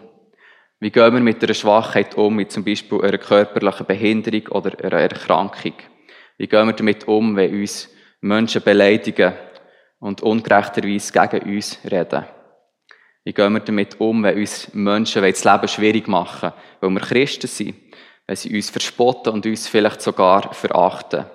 Wie 0.79 0.91
gehen 0.91 1.13
wir 1.13 1.19
mit 1.19 1.43
einer 1.43 1.55
Schwachheit 1.55 2.13
um, 2.13 2.37
wie 2.37 2.47
zum 2.47 2.63
Beispiel 2.63 3.01
einer 3.01 3.17
körperlichen 3.17 3.87
Behinderung 3.87 4.47
oder 4.49 4.71
einer 4.83 5.01
Erkrankung? 5.01 5.73
Wie 6.37 6.47
gehen 6.47 6.67
wir 6.67 6.73
damit 6.73 7.07
um, 7.07 7.35
wenn 7.35 7.59
uns 7.59 7.89
Menschen 8.21 8.61
beleidigen 8.61 9.33
und 9.99 10.21
ungerechterweise 10.21 11.11
gegen 11.11 11.55
uns 11.55 11.79
reden? 11.89 12.25
Wie 13.23 13.33
gehen 13.33 13.53
wir 13.53 13.59
damit 13.59 13.99
um, 13.99 14.23
wenn 14.23 14.37
uns 14.37 14.73
Menschen 14.73 15.21
das 15.21 15.43
Leben 15.43 15.67
schwierig 15.67 16.07
machen, 16.07 16.53
weil 16.79 16.89
wir 16.89 17.01
Christen 17.01 17.47
sind, 17.47 17.75
wenn 18.25 18.35
sie 18.35 18.55
uns 18.55 18.69
verspotten 18.69 19.33
und 19.33 19.45
uns 19.45 19.67
vielleicht 19.67 20.01
sogar 20.01 20.53
verachten? 20.53 21.25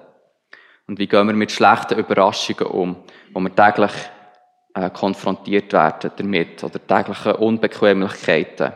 Und 0.86 0.98
wie 0.98 1.06
gehen 1.06 1.26
wir 1.26 1.34
mit 1.34 1.52
schlechten 1.52 1.98
Überraschungen 1.98 2.66
um, 2.66 2.96
wo 3.32 3.40
wir 3.40 3.54
täglich 3.54 3.92
äh, 4.74 4.90
konfrontiert 4.90 5.72
werden 5.72 6.10
damit 6.16 6.62
oder 6.64 6.84
tägliche 6.86 7.36
Unbequemlichkeiten? 7.36 8.72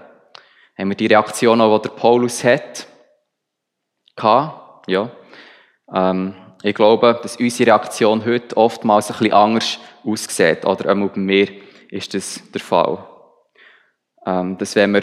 Haben 0.78 0.88
wir 0.90 0.96
die 0.96 1.06
Reaktion 1.06 1.60
auch, 1.60 1.78
die 1.78 1.88
der 1.88 1.94
Paulus 1.96 2.44
hat? 2.44 2.86
Ja. 4.86 5.10
Ähm, 5.92 6.34
ich 6.62 6.74
glaube, 6.74 7.18
dass 7.22 7.36
unsere 7.36 7.70
Reaktion 7.70 8.24
heute 8.24 8.56
oftmals 8.56 9.10
ein 9.10 9.18
bisschen 9.18 9.32
anders 9.32 9.78
aussieht. 10.04 10.64
Oder 10.64 10.90
einmal 10.90 11.08
bei 11.08 11.20
mir 11.20 11.48
ist 11.90 12.14
das 12.14 12.42
der 12.52 12.60
Fall. 12.60 13.04
Ähm, 14.26 14.58
dass 14.58 14.76
wenn 14.76 14.92
wir 14.92 15.02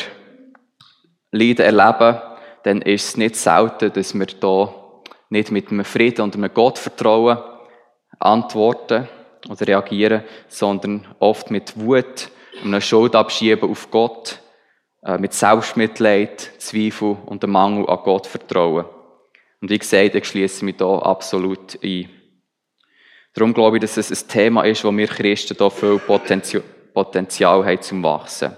Leiden 1.31 1.65
erleben, 1.65 2.21
dann 2.63 2.81
ist 2.81 3.09
es 3.09 3.17
nicht 3.17 3.35
selten, 3.35 3.93
dass 3.93 4.13
wir 4.13 4.25
da 4.25 4.73
nicht 5.29 5.51
mit 5.51 5.71
einem 5.71 5.85
Frieden 5.85 6.21
und 6.21 6.35
einem 6.35 6.53
Gottvertrauen 6.53 7.37
antworten 8.19 9.07
oder 9.49 9.67
reagieren, 9.67 10.23
sondern 10.47 11.05
oft 11.19 11.51
mit 11.51 11.77
Wut, 11.77 12.29
einem 12.63 12.81
Schuldabschieben 12.81 13.69
auf 13.69 13.91
Gott, 13.91 14.39
äh, 15.03 15.17
mit 15.17 15.33
Selbstmitleid, 15.33 16.53
Zweifel 16.57 17.17
und 17.25 17.43
einem 17.43 17.53
Mangel 17.53 17.89
an 17.89 17.99
Gott 18.03 18.27
vertrauen. 18.27 18.85
Und 19.61 19.69
wie 19.69 19.77
gesagt, 19.77 20.15
ich 20.15 20.25
schließe 20.25 20.63
mich 20.65 20.77
da 20.77 20.99
absolut 20.99 21.77
ein. 21.83 22.09
Darum 23.33 23.53
glaube 23.53 23.77
ich, 23.77 23.81
dass 23.81 23.97
es 23.97 24.11
ein 24.11 24.29
Thema 24.29 24.63
ist, 24.63 24.83
wo 24.85 24.95
wir 24.95 25.07
Christen 25.07 25.57
da 25.57 25.69
viel 25.69 25.99
Potenzial 25.99 26.63
haben 26.95 27.81
zum 27.81 28.03
Wachsen. 28.03 28.55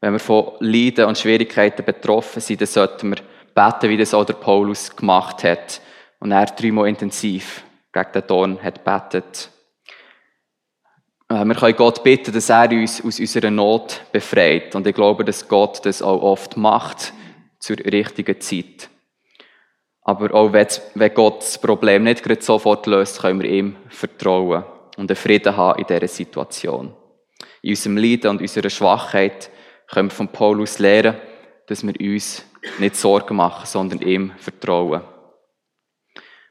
Wenn 0.00 0.14
wir 0.14 0.18
von 0.18 0.54
Leiden 0.58 1.04
und 1.04 1.16
Schwierigkeiten 1.16 1.84
betroffen 1.84 2.40
sind, 2.40 2.60
dann 2.60 2.66
sollten 2.66 3.10
wir 3.10 3.22
beten, 3.54 3.88
wie 3.88 3.96
das 3.96 4.14
auch 4.14 4.26
Paulus 4.40 4.96
gemacht 4.96 5.44
hat. 5.44 5.80
Und 6.18 6.32
er 6.32 6.46
dreimal 6.46 6.88
intensiv 6.88 7.62
gegen 7.92 8.12
den 8.12 8.26
Dorn 8.26 8.62
hat 8.62 8.82
betet. 8.82 9.48
Äh, 11.28 11.44
wir 11.44 11.54
können 11.54 11.76
Gott 11.76 12.02
bitten, 12.02 12.32
dass 12.32 12.50
er 12.50 12.70
uns 12.70 13.04
aus 13.04 13.20
unserer 13.20 13.50
Not 13.50 14.02
befreit. 14.10 14.74
Und 14.74 14.86
ich 14.86 14.94
glaube, 14.94 15.24
dass 15.24 15.46
Gott 15.46 15.84
das 15.86 16.02
auch 16.02 16.22
oft 16.22 16.56
macht, 16.56 17.12
zur 17.60 17.76
richtigen 17.78 18.40
Zeit. 18.40 18.88
Aber 20.02 20.34
auch 20.34 20.52
wenn 20.52 21.14
Gott 21.14 21.42
das 21.42 21.60
Problem 21.60 22.02
nicht 22.02 22.24
gerade 22.24 22.42
sofort 22.42 22.86
löst, 22.86 23.20
können 23.20 23.40
wir 23.40 23.48
ihm 23.48 23.76
vertrauen 23.88 24.64
und 25.02 25.10
einen 25.10 25.16
Frieden 25.16 25.56
haben 25.56 25.80
in 25.80 25.86
dieser 25.86 26.06
Situation. 26.06 26.94
In 27.60 27.70
unserem 27.70 27.96
Leiden 27.96 28.30
und 28.30 28.40
unserer 28.40 28.70
Schwachheit 28.70 29.50
können 29.88 30.10
wir 30.10 30.14
von 30.14 30.28
Paulus 30.28 30.78
lernen, 30.78 31.16
dass 31.66 31.84
wir 31.84 32.00
uns 32.00 32.44
nicht 32.78 32.94
Sorgen 32.94 33.34
machen, 33.34 33.66
sondern 33.66 34.00
ihm 34.00 34.30
vertrauen. 34.38 35.02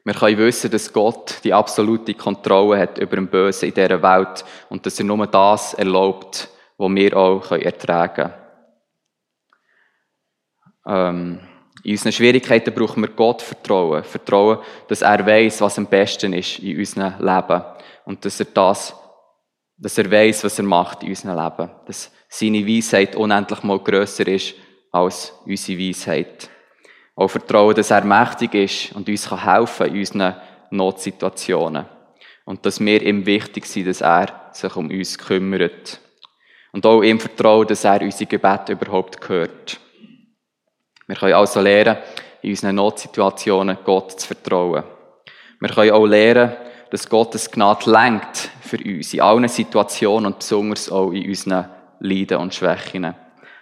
Wir 0.04 0.12
können 0.12 0.36
wissen, 0.36 0.70
dass 0.70 0.92
Gott 0.92 1.38
die 1.44 1.54
absolute 1.54 2.12
Kontrolle 2.12 2.78
hat 2.78 2.98
über 2.98 3.16
den 3.16 3.28
Bösen 3.28 3.70
in 3.70 3.74
dieser 3.74 4.02
Welt 4.02 4.44
und 4.68 4.84
dass 4.84 4.98
er 4.98 5.06
nur 5.06 5.26
das 5.26 5.72
erlaubt, 5.72 6.50
was 6.76 6.94
wir 6.94 7.16
auch 7.16 7.52
ertragen 7.52 8.14
können. 8.14 8.34
Ähm, 10.86 11.40
in 11.84 11.92
unseren 11.92 12.12
Schwierigkeiten 12.12 12.74
brauchen 12.74 13.02
wir 13.02 13.08
Gott 13.08 13.40
Vertrauen. 13.40 14.04
Vertrauen, 14.04 14.58
dass 14.88 15.00
er 15.00 15.24
weiß, 15.24 15.62
was 15.62 15.78
am 15.78 15.86
besten 15.86 16.34
ist 16.34 16.58
in 16.58 16.78
unserem 16.78 17.14
Leben. 17.18 17.62
Und 18.04 18.24
dass 18.24 18.40
er 18.40 18.46
das, 18.46 18.94
dass 19.76 19.98
er 19.98 20.10
weiß, 20.10 20.44
was 20.44 20.58
er 20.58 20.64
macht 20.64 21.02
in 21.02 21.10
unserem 21.10 21.36
Leben. 21.36 21.70
Dass 21.86 22.10
seine 22.28 22.66
Weisheit 22.66 23.16
unendlich 23.16 23.62
mal 23.62 23.78
grösser 23.78 24.26
ist 24.26 24.54
als 24.90 25.32
unsere 25.44 25.78
Weisheit. 25.78 26.48
Auch 27.14 27.28
Vertrauen, 27.28 27.74
dass 27.74 27.90
er 27.90 28.04
mächtig 28.04 28.54
ist 28.54 28.96
und 28.96 29.08
uns 29.08 29.30
helfen 29.30 29.86
kann 29.86 29.94
in 29.94 30.00
unseren 30.00 30.34
Notsituationen. 30.70 31.86
Und 32.44 32.64
dass 32.66 32.80
wir 32.80 33.02
ihm 33.02 33.24
wichtig 33.26 33.66
sind, 33.66 33.86
dass 33.86 34.00
er 34.00 34.50
sich 34.52 34.74
um 34.76 34.88
uns 34.88 35.18
kümmert. 35.18 36.00
Und 36.72 36.86
auch 36.86 37.02
ihm 37.02 37.20
Vertrauen, 37.20 37.66
dass 37.66 37.84
er 37.84 38.00
unsere 38.00 38.26
Gebete 38.26 38.72
überhaupt 38.72 39.28
hört. 39.28 39.78
Wir 41.06 41.16
können 41.16 41.34
also 41.34 41.60
lernen, 41.60 41.98
in 42.40 42.50
unseren 42.50 42.76
Notsituationen 42.76 43.78
Gott 43.84 44.20
zu 44.20 44.26
vertrauen. 44.26 44.82
Wir 45.60 45.68
können 45.68 45.92
auch 45.92 46.06
lernen, 46.06 46.52
dass 46.92 47.08
Gottes 47.08 47.50
Gnade 47.50 47.90
lenkt 47.90 48.50
für 48.60 48.76
uns 48.76 49.14
in 49.14 49.22
allen 49.22 49.48
Situationen 49.48 50.26
und 50.26 50.40
besonders 50.40 50.92
auch 50.92 51.10
in 51.10 51.26
unseren 51.26 51.70
Leiden 52.00 52.36
und 52.36 52.54
Schwächen 52.54 53.14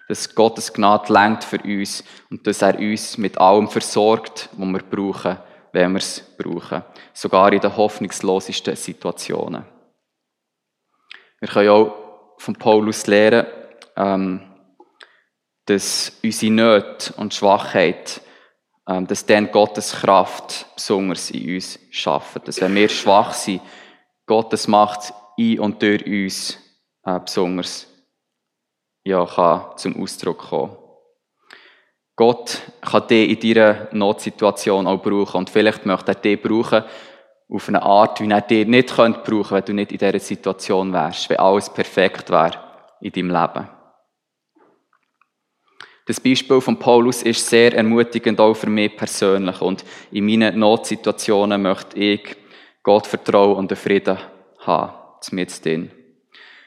dass 0.08 0.34
Gottes 0.34 0.72
Gnade 0.72 1.12
lenkt 1.12 1.44
für 1.44 1.60
uns 1.62 2.02
und 2.30 2.44
dass 2.44 2.62
er 2.62 2.76
uns 2.80 3.16
mit 3.16 3.38
allem 3.38 3.68
versorgt, 3.68 4.48
was 4.56 4.68
wir 4.68 4.82
brauchen, 4.82 5.38
wenn 5.70 5.92
wir 5.92 5.98
es 5.98 6.20
brauchen. 6.36 6.82
Sogar 7.12 7.52
in 7.52 7.60
den 7.60 7.76
hoffnungslosesten 7.76 8.74
Situationen. 8.74 9.64
Wir 11.38 11.48
können 11.48 11.68
auch 11.68 12.34
von 12.38 12.56
Paulus 12.56 13.06
lernen, 13.06 13.46
ähm, 13.96 14.42
dass 15.66 16.18
unsere 16.24 16.52
Nöte 16.52 17.12
und 17.12 17.32
Schwachheit, 17.32 18.20
dass 19.06 19.26
dann 19.26 19.50
Gottes 19.52 19.92
Kraft 19.92 20.66
besonders 20.74 21.30
in 21.30 21.54
uns 21.54 21.78
schafft. 21.90 22.46
Dass 22.48 22.60
wenn 22.60 22.74
wir 22.74 22.88
schwach 22.88 23.32
sind, 23.32 23.60
Gottes 24.26 24.66
Macht 24.66 25.12
in 25.36 25.60
und 25.60 25.80
durch 25.82 26.04
uns 26.06 26.58
äh, 27.04 27.18
besonders 27.20 27.86
ja, 29.04 29.24
kann 29.24 29.76
zum 29.76 30.02
Ausdruck 30.02 30.38
kommen. 30.38 30.76
Gott 32.16 32.60
kann 32.82 33.06
dich 33.08 33.42
in 33.42 33.54
deiner 33.54 33.88
Notsituation 33.92 34.86
auch 34.86 35.00
brauchen. 35.00 35.38
Und 35.38 35.50
vielleicht 35.50 35.86
möchte 35.86 36.12
er 36.12 36.14
dich 36.16 36.42
brauchen 36.42 36.84
auf 37.48 37.68
eine 37.68 37.82
Art, 37.82 38.20
wie 38.20 38.30
er 38.30 38.40
dich 38.42 38.66
nicht 38.66 38.94
könnte 38.94 39.20
brauchen, 39.20 39.56
wenn 39.56 39.64
du 39.64 39.72
nicht 39.72 39.92
in 39.92 39.98
dieser 39.98 40.18
Situation 40.18 40.92
wärst, 40.92 41.30
wenn 41.30 41.38
alles 41.38 41.70
perfekt 41.70 42.30
wäre 42.30 42.58
in 43.00 43.12
deinem 43.12 43.30
Leben. 43.30 43.79
Das 46.10 46.18
Beispiel 46.18 46.60
von 46.60 46.76
Paulus 46.76 47.22
ist 47.22 47.48
sehr 47.48 47.72
ermutigend 47.72 48.40
auch 48.40 48.54
für 48.54 48.68
mich 48.68 48.96
persönlich. 48.96 49.60
Und 49.60 49.84
in 50.10 50.26
meinen 50.26 50.58
Notsituationen 50.58 51.62
möchte 51.62 51.96
ich 52.00 52.36
Gott 52.82 53.06
vertrauen 53.06 53.56
und 53.56 53.70
einen 53.70 53.80
Frieden 53.80 54.18
haben, 54.58 54.92
mit 55.30 55.64
drin. 55.64 55.92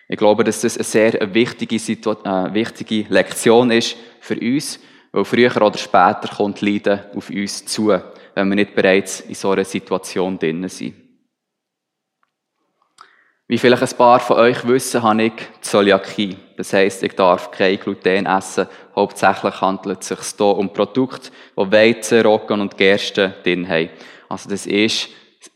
Ich 0.07 0.15
glaube, 0.15 0.45
dass 0.45 0.61
das 0.61 0.77
eine 0.77 0.85
sehr 0.85 1.33
wichtige, 1.33 1.75
äh, 1.75 2.53
wichtige 2.53 3.05
Lektion 3.09 3.71
ist 3.71 3.97
für 4.21 4.39
uns, 4.39 4.79
weil 5.11 5.25
früher 5.25 5.61
oder 5.61 5.77
später 5.77 6.29
kommt 6.33 6.61
Leiden 6.61 7.01
auf 7.13 7.29
uns 7.29 7.65
zu, 7.65 7.89
wenn 8.35 8.47
wir 8.47 8.55
nicht 8.55 8.73
bereits 8.73 9.19
in 9.27 9.35
so 9.35 9.51
einer 9.51 9.65
Situation 9.65 10.39
drin 10.39 10.69
sind. 10.69 11.02
Wie 13.47 13.57
vielleicht 13.57 13.83
ein 13.83 13.97
paar 13.97 14.21
von 14.21 14.37
euch 14.37 14.65
wissen, 14.65 15.03
habe 15.03 15.23
ich 15.23 15.33
Zöliakie. 15.59 16.37
Das 16.55 16.71
heisst, 16.71 17.03
ich 17.03 17.13
darf 17.13 17.51
kein 17.51 17.77
Gluten 17.77 18.25
essen. 18.25 18.67
Hauptsächlich 18.95 19.59
handelt 19.59 20.01
es 20.01 20.07
sich 20.07 20.19
hier 20.37 20.45
um 20.45 20.71
Produkte, 20.71 21.29
die 21.57 21.71
Weizen, 21.71 22.21
Roggen 22.21 22.61
und 22.61 22.77
Gerste 22.77 23.33
drin 23.43 23.67
haben. 23.67 23.89
Also 24.29 24.49
das 24.49 24.65
ist 24.65 25.09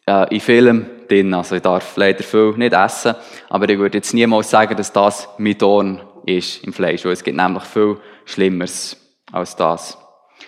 äh, 0.05 0.35
in 0.35 0.41
vielem 0.41 0.85
drin. 1.07 1.33
Also 1.33 1.55
ich 1.55 1.61
darf 1.61 1.95
leider 1.95 2.23
viel 2.23 2.51
nicht 2.57 2.73
essen, 2.73 3.15
aber 3.47 3.69
ich 3.69 3.79
würde 3.79 3.99
jetzt 3.99 4.13
niemals 4.13 4.49
sagen, 4.49 4.75
dass 4.75 4.91
das 4.91 5.29
mein 5.37 5.57
Dorn 5.57 6.01
ist 6.25 6.65
im 6.65 6.73
Fleisch, 6.73 7.05
weil 7.05 7.13
es 7.13 7.23
gibt 7.23 7.37
nämlich 7.37 7.63
viel 7.63 7.97
Schlimmeres 8.25 8.97
als 9.31 9.55
das. 9.55 9.97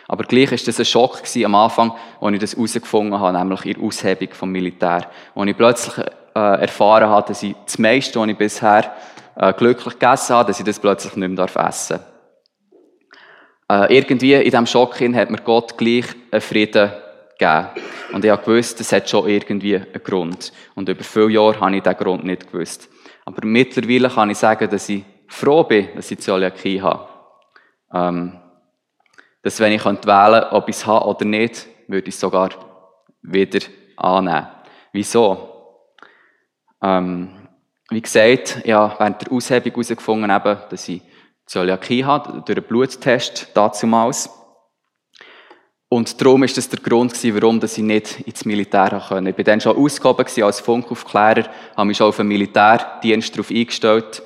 Aber 0.09 0.25
gleich 0.25 0.51
ist 0.51 0.67
das 0.67 0.79
ein 0.79 0.85
Schock 0.85 1.19
gewesen 1.19 1.45
am 1.45 1.55
Anfang, 1.55 1.93
als 2.19 2.33
ich 2.33 2.41
das 2.41 2.55
herausgefunden 2.55 3.17
habe, 3.17 3.37
nämlich 3.37 3.65
in 3.65 3.73
der 3.75 3.83
Aushebung 3.83 4.29
vom 4.33 4.51
Militär. 4.51 5.09
Wo 5.35 5.43
ich 5.45 5.55
plötzlich 5.55 6.05
äh, 6.35 6.61
erfahren 6.61 7.09
habe, 7.09 7.27
dass 7.27 7.43
ich 7.43 7.55
das 7.65 7.77
meiste, 7.77 8.19
was 8.19 8.27
ich 8.27 8.37
bisher 8.37 8.93
äh, 9.35 9.53
glücklich 9.53 9.93
gegessen 9.93 10.35
habe, 10.35 10.47
dass 10.47 10.59
ich 10.59 10.65
das 10.65 10.79
plötzlich 10.79 11.15
nicht 11.15 11.29
mehr 11.29 11.45
essen 11.45 11.99
darf. 13.67 13.89
Äh, 13.89 13.97
irgendwie 13.97 14.33
in 14.33 14.43
diesem 14.43 14.65
Schock 14.65 14.95
hin 14.95 15.15
hat 15.15 15.29
mir 15.29 15.41
Gott 15.41 15.77
gleich 15.77 16.05
einen 16.31 16.41
Frieden 16.41 16.91
gegeben. 17.37 17.67
Und 18.13 18.25
ich 18.25 18.31
habe 18.31 18.43
gewusst, 18.43 18.79
das 18.79 18.91
hat 18.91 19.09
schon 19.09 19.27
irgendwie 19.29 19.75
einen 19.75 20.03
Grund. 20.03 20.51
Und 20.75 20.89
über 20.89 21.03
viele 21.03 21.29
Jahre 21.29 21.59
habe 21.59 21.75
ich 21.75 21.83
diesen 21.83 21.97
Grund 21.97 22.23
nicht 22.23 22.51
gewusst. 22.51 22.89
Aber 23.25 23.45
mittlerweile 23.45 24.09
kann 24.09 24.31
ich 24.31 24.37
sagen, 24.37 24.69
dass 24.69 24.89
ich 24.89 25.03
froh 25.27 25.63
bin, 25.63 25.89
dass 25.95 26.09
ich 26.09 26.19
Zöliakie 26.19 26.81
habe. 26.81 27.07
ähm, 27.93 28.39
dass 29.41 29.59
wenn 29.59 29.71
ich 29.71 29.85
wählen 29.85 30.01
könnte, 30.01 30.51
ob 30.51 30.67
ich 30.67 30.75
es 30.75 30.85
habe 30.85 31.05
oder 31.05 31.25
nicht, 31.25 31.67
würde 31.87 32.09
ich 32.09 32.15
es 32.15 32.19
sogar 32.19 32.49
wieder 33.21 33.59
annehmen. 33.95 34.47
Wieso? 34.91 35.48
Ähm, 36.81 37.29
wie 37.89 38.01
gesagt, 38.01 38.61
ja, 38.65 38.95
während 38.97 39.21
der 39.21 39.31
Aushebung 39.31 39.71
herausgefunden, 39.71 40.29
eben, 40.29 40.57
dass 40.69 40.89
ich 40.89 41.01
Zöliakie 41.45 42.05
habe, 42.05 42.43
durch 42.45 42.57
einen 42.57 42.67
Bluttest 42.67 43.47
dazumals. 43.55 44.29
Und 45.91 46.21
darum 46.21 46.43
ist 46.43 46.55
das 46.55 46.69
der 46.69 46.79
Grund 46.79 47.13
gewesen, 47.13 47.41
warum 47.41 47.59
ich 47.63 47.77
nicht 47.79 48.19
ins 48.21 48.45
Militär 48.45 49.01
konnte. 49.07 49.31
Ich 49.31 49.37
war 49.37 49.43
dann 49.43 49.59
schon 49.59 49.75
ausgehoben 49.75 50.25
als 50.43 50.59
Funkaufklärer, 50.59 51.49
habe 51.75 51.87
mich 51.87 51.97
schon 51.97 52.07
auf 52.07 52.17
den 52.17 52.27
Militärdienst 52.27 53.33
darauf 53.33 53.49
eingestellt. 53.49 54.21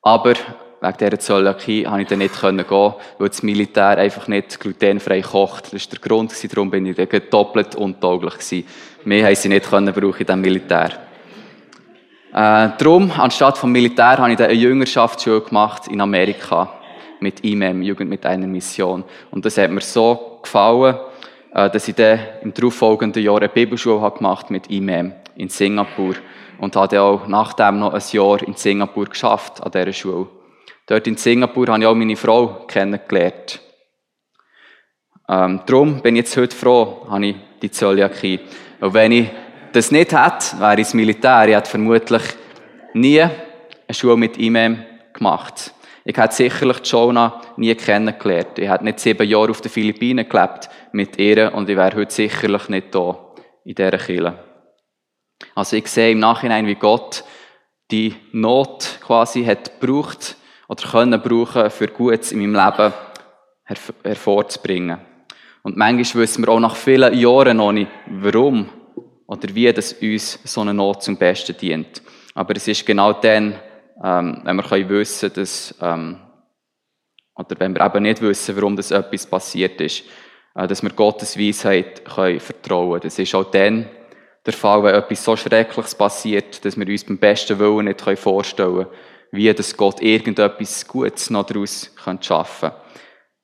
Aber 0.00 0.32
wegen 0.80 0.96
dieser 0.98 1.18
Zöliakie 1.18 1.84
konnte 1.84 2.02
ich 2.02 2.08
dann 2.08 2.18
nicht 2.18 2.40
gehen, 2.40 2.94
weil 3.18 3.28
das 3.28 3.42
Militär 3.42 3.98
einfach 3.98 4.26
nicht 4.26 4.58
glutenfrei 4.58 5.20
kocht. 5.20 5.66
Das 5.66 5.72
war 5.74 5.90
der 5.90 5.98
Grund, 6.00 6.30
gewesen, 6.30 6.50
darum 6.54 6.70
bin 6.70 6.86
ich 6.86 6.96
dann 6.96 7.22
doppelt 7.30 7.74
untauglich 7.74 8.34
gewesen. 8.34 8.66
Mehr 9.04 9.26
haben 9.26 9.34
sie 9.34 9.48
nicht 9.50 9.68
können 9.68 9.92
brauchen 9.92 10.20
in 10.20 10.26
diesem 10.26 10.40
Militär. 10.40 10.98
Äh, 12.32 12.70
darum, 12.78 13.10
anstatt 13.10 13.58
vom 13.58 13.70
Militär, 13.70 14.16
habe 14.16 14.30
ich 14.30 14.38
dann 14.38 14.48
eine 14.48 14.58
Jüngerschaftsschule 14.58 15.42
gemacht 15.42 15.88
in 15.88 16.00
Amerika 16.00 16.72
mit 17.20 17.44
IMEM, 17.44 17.82
Jugend 17.82 18.08
mit 18.08 18.24
einer 18.24 18.46
Mission. 18.46 19.04
Und 19.30 19.44
das 19.44 19.58
hat 19.58 19.70
mir 19.70 19.82
so 19.82 20.38
gefallen, 20.42 20.96
äh, 21.52 21.68
dass 21.68 21.88
ich 21.88 21.94
dann 21.94 22.20
im 22.40 22.54
darauffolgenden 22.54 23.22
Jahr 23.22 23.36
eine 23.36 23.50
Bibelschule 23.50 24.00
habe 24.00 24.16
gemacht 24.16 24.50
mit 24.50 24.70
IMEM 24.70 25.12
in 25.36 25.50
Singapur. 25.50 26.14
Und 26.58 26.74
habe 26.74 26.88
dann 26.88 27.00
auch 27.00 27.26
nachdem 27.26 27.80
noch 27.80 27.92
ein 27.92 28.02
Jahr 28.12 28.42
in 28.42 28.54
Singapur 28.54 29.06
geschafft, 29.06 29.62
an 29.62 29.70
dieser 29.70 29.92
Schule. 29.92 30.28
Dort 30.86 31.06
in 31.06 31.18
Singapur 31.18 31.66
habe 31.66 31.80
ich 31.80 31.86
auch 31.86 31.94
meine 31.94 32.16
Frau 32.16 32.64
kennengelernt. 32.66 33.60
Ähm, 35.28 35.60
darum 35.66 36.00
bin 36.00 36.16
ich 36.16 36.20
jetzt 36.20 36.36
heute 36.38 36.56
froh, 36.56 37.06
habe 37.10 37.26
ich 37.26 37.36
die 37.60 37.70
Zöliakie. 37.70 38.40
Und 38.80 38.94
wenn 38.94 39.12
ich 39.12 39.28
das 39.72 39.90
nicht 39.90 40.12
hätte, 40.12 40.60
wäre 40.60 40.76
das 40.76 40.94
Militär. 40.94 41.48
Ich 41.48 41.54
hätte 41.54 41.70
vermutlich 41.70 42.22
nie 42.94 43.20
eine 43.20 43.32
Schule 43.90 44.16
mit 44.16 44.38
IMEM 44.38 44.84
gemacht. 45.12 45.74
Ich 46.04 46.16
hätte 46.16 46.34
sicherlich 46.34 46.78
Jonah 46.84 47.40
nie 47.56 47.74
kennengelernt. 47.74 48.58
Ich 48.58 48.68
hätte 48.68 48.84
nicht 48.84 49.00
sieben 49.00 49.28
Jahre 49.28 49.50
auf 49.50 49.60
den 49.60 49.70
Philippinen 49.70 50.28
gelebt 50.28 50.68
mit 50.92 51.18
ihr 51.18 51.54
und 51.54 51.68
ich 51.68 51.76
wäre 51.76 51.96
heute 51.96 52.12
sicherlich 52.12 52.68
nicht 52.68 52.94
da 52.94 53.16
in 53.64 53.74
dieser 53.74 53.98
Kirche. 53.98 54.38
Also 55.54 55.76
ich 55.76 55.86
sehe 55.88 56.12
im 56.12 56.18
Nachhinein, 56.18 56.66
wie 56.66 56.74
Gott 56.74 57.24
die 57.90 58.14
Not 58.32 58.98
quasi 59.04 59.44
hat 59.44 59.80
gebraucht 59.80 60.36
oder 60.68 60.82
können 60.82 61.20
brauchen, 61.20 61.70
für 61.70 61.88
Gutes 61.88 62.32
in 62.32 62.40
meinem 62.40 62.54
Leben 62.54 62.94
hervorzubringen. 64.02 64.98
Und 65.62 65.76
manchmal 65.76 66.24
wissen 66.24 66.44
wir 66.44 66.52
auch 66.52 66.60
nach 66.60 66.74
vielen 66.74 67.14
Jahren 67.14 67.58
noch 67.58 67.72
nicht, 67.72 67.90
warum 68.06 68.68
oder 69.32 69.54
wie 69.54 69.72
das 69.72 69.94
uns 69.94 70.38
so 70.44 70.60
eine 70.60 70.74
Not 70.74 71.02
zum 71.02 71.16
Besten 71.16 71.56
dient. 71.56 72.02
Aber 72.34 72.54
es 72.54 72.68
ist 72.68 72.84
genau 72.84 73.14
dann, 73.14 73.58
ähm, 74.04 74.42
wenn 74.44 74.56
wir 74.56 74.62
können 74.62 74.88
wissen, 74.90 75.32
dass, 75.32 75.74
ähm, 75.80 76.18
oder 77.34 77.58
wenn 77.58 77.74
wir 77.74 77.80
eben 77.80 78.02
nicht 78.02 78.20
wissen, 78.20 78.54
warum 78.56 78.76
das 78.76 78.90
etwas 78.90 79.24
passiert 79.24 79.80
ist, 79.80 80.04
äh, 80.54 80.66
dass 80.66 80.82
wir 80.82 80.90
Gottes 80.90 81.38
Weisheit 81.38 82.04
können 82.04 82.40
vertrauen. 82.40 83.00
Das 83.00 83.18
ist 83.18 83.34
auch 83.34 83.50
dann 83.50 83.88
der 84.44 84.52
Fall, 84.52 84.82
wenn 84.82 84.94
etwas 84.94 85.24
so 85.24 85.34
Schreckliches 85.34 85.94
passiert, 85.94 86.62
dass 86.62 86.76
wir 86.76 86.86
uns 86.86 87.04
beim 87.04 87.16
besten 87.16 87.58
Willen 87.58 87.86
nicht 87.86 88.02
vorstellen 88.18 88.84
können, 88.84 88.86
wie 89.30 89.52
das 89.54 89.74
Gott 89.74 90.02
irgendetwas 90.02 90.86
Gutes 90.86 91.30
noch 91.30 91.46
daraus 91.46 91.90
schaffen 92.20 92.68
könnte. 92.68 92.76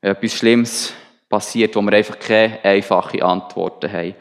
Wenn 0.02 0.10
etwas 0.10 0.34
Schlimmes 0.34 0.92
passiert, 1.30 1.74
wo 1.76 1.80
wir 1.80 1.94
einfach 1.94 2.18
keine 2.18 2.62
einfachen 2.62 3.22
Antworten 3.22 3.90
haben, 3.90 4.14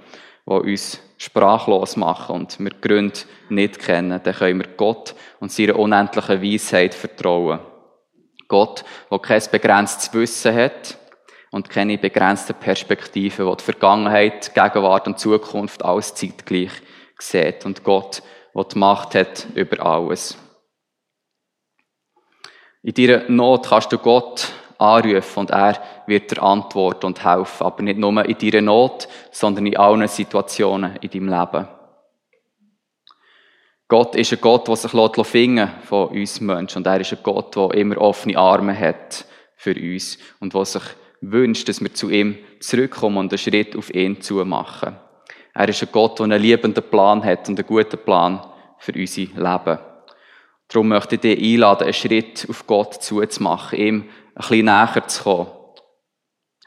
die 0.45 0.71
uns 0.71 1.01
sprachlos 1.17 1.97
machen 1.97 2.35
und 2.35 2.59
wir 2.59 2.71
Gründe 2.71 3.19
nicht 3.49 3.79
kennen, 3.79 4.21
dann 4.23 4.35
können 4.35 4.59
wir 4.59 4.69
Gott 4.77 5.15
und 5.39 5.51
seiner 5.51 5.77
unendlichen 5.77 6.41
Weisheit 6.41 6.93
vertrauen. 6.93 7.59
Gott, 8.47 8.85
der 9.11 9.19
kein 9.19 9.43
begrenztes 9.51 10.13
Wissen 10.13 10.55
hat 10.55 10.97
und 11.51 11.69
keine 11.69 11.97
begrenzten 11.97 12.55
Perspektiven, 12.55 13.45
der 13.45 13.55
die 13.55 13.63
Vergangenheit, 13.63 14.53
Gegenwart 14.53 15.07
und 15.07 15.19
Zukunft 15.19 15.83
alles 15.83 16.13
zeitgleich 16.13 16.71
sieht 17.19 17.65
und 17.65 17.83
Gott, 17.83 18.21
der 18.55 18.63
die 18.63 18.77
Macht 18.77 19.15
hat 19.15 19.47
über 19.55 19.85
alles. 19.85 20.37
In 22.83 22.93
deiner 22.93 23.29
Not 23.29 23.67
kannst 23.67 23.91
du 23.91 23.97
Gott 23.97 24.47
anrufen 24.79 25.39
und 25.39 25.51
er 25.51 25.81
wird 26.05 26.31
dir 26.31 26.41
antworten 26.41 27.07
und 27.07 27.23
helfen. 27.23 27.65
Aber 27.65 27.83
nicht 27.83 27.99
nur 27.99 28.25
in 28.25 28.37
deiner 28.37 28.61
Not, 28.61 29.07
sondern 29.31 29.65
in 29.65 29.77
allen 29.77 30.07
Situationen 30.07 30.97
in 30.97 31.09
deinem 31.09 31.29
Leben. 31.29 31.67
Gott 33.87 34.15
ist 34.15 34.33
ein 34.33 34.41
Gott, 34.41 34.67
der 34.67 34.75
sich 34.75 34.91
finden 34.91 35.69
von 35.83 36.09
uns 36.09 36.41
Menschen. 36.41 36.79
Und 36.79 36.87
er 36.87 36.99
ist 36.99 37.13
ein 37.13 37.19
Gott, 37.23 37.55
der 37.55 37.73
immer 37.73 37.97
offene 37.99 38.37
Arme 38.37 38.77
hat 38.77 39.25
für 39.55 39.75
uns 39.75 40.17
und 40.39 40.53
der 40.53 40.65
sich 40.65 40.83
wünscht, 41.21 41.69
dass 41.69 41.81
wir 41.81 41.93
zu 41.93 42.09
ihm 42.09 42.37
zurückkommen 42.59 43.17
und 43.17 43.31
einen 43.31 43.37
Schritt 43.37 43.75
auf 43.75 43.93
ihn 43.93 44.21
zu 44.21 44.43
machen. 44.45 44.97
Er 45.53 45.69
ist 45.69 45.81
ein 45.81 45.89
Gott, 45.91 46.19
der 46.19 46.25
einen 46.25 46.41
liebenden 46.41 46.83
Plan 46.83 47.23
hat 47.23 47.47
und 47.49 47.59
einen 47.59 47.67
guten 47.67 47.97
Plan 47.97 48.45
für 48.77 48.93
unser 48.93 49.21
Leben. 49.21 49.79
Darum 50.67 50.89
möchte 50.89 51.15
ich 51.15 51.21
dich 51.21 51.53
einladen, 51.53 51.85
einen 51.85 51.93
Schritt 51.93 52.45
auf 52.49 52.67
Gott 52.67 53.01
zuzumachen, 53.01 53.79
ihm 53.79 54.09
ein 54.37 54.41
bisschen 54.41 54.65
näher 54.65 55.07
zu 55.07 55.23
kommen. 55.23 55.47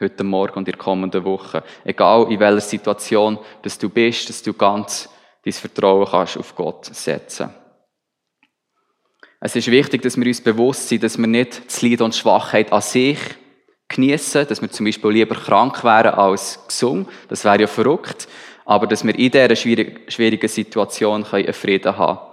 Heute 0.01 0.23
Morgen 0.23 0.55
und 0.55 0.67
in 0.67 0.73
der 0.73 0.77
kommenden 0.77 1.23
Woche. 1.23 1.63
Egal 1.85 2.29
in 2.31 2.39
welcher 2.39 2.59
Situation 2.59 3.39
dass 3.61 3.77
du 3.77 3.87
bist, 3.87 4.27
dass 4.27 4.43
du 4.43 4.53
ganz 4.53 5.07
dein 5.45 5.53
Vertrauen 5.53 6.07
kannst 6.09 6.37
auf 6.37 6.53
Gott 6.55 6.85
setzen. 6.85 7.49
Es 9.39 9.55
ist 9.55 9.71
wichtig, 9.71 10.01
dass 10.01 10.17
wir 10.17 10.25
uns 10.25 10.41
bewusst 10.41 10.89
sind, 10.89 11.03
dass 11.03 11.17
wir 11.17 11.27
nicht 11.27 11.65
das 11.65 11.81
Leid 11.81 12.01
und 12.01 12.13
Schwachheit 12.13 12.73
an 12.73 12.81
sich 12.81 13.19
genießen, 13.87 14.47
dass 14.47 14.61
wir 14.61 14.69
zum 14.69 14.85
Beispiel 14.85 15.11
lieber 15.11 15.35
krank 15.35 15.83
wären 15.83 16.13
als 16.13 16.59
gesund. 16.67 17.07
Das 17.29 17.45
wäre 17.45 17.61
ja 17.61 17.67
verrückt. 17.67 18.27
Aber 18.65 18.85
dass 18.85 19.05
wir 19.05 19.17
in 19.17 19.31
dieser 19.31 19.55
schwierigen 19.55 20.47
Situation 20.47 21.25
einen 21.25 21.53
Frieden 21.53 21.97
haben 21.97 22.17
können. 22.17 22.27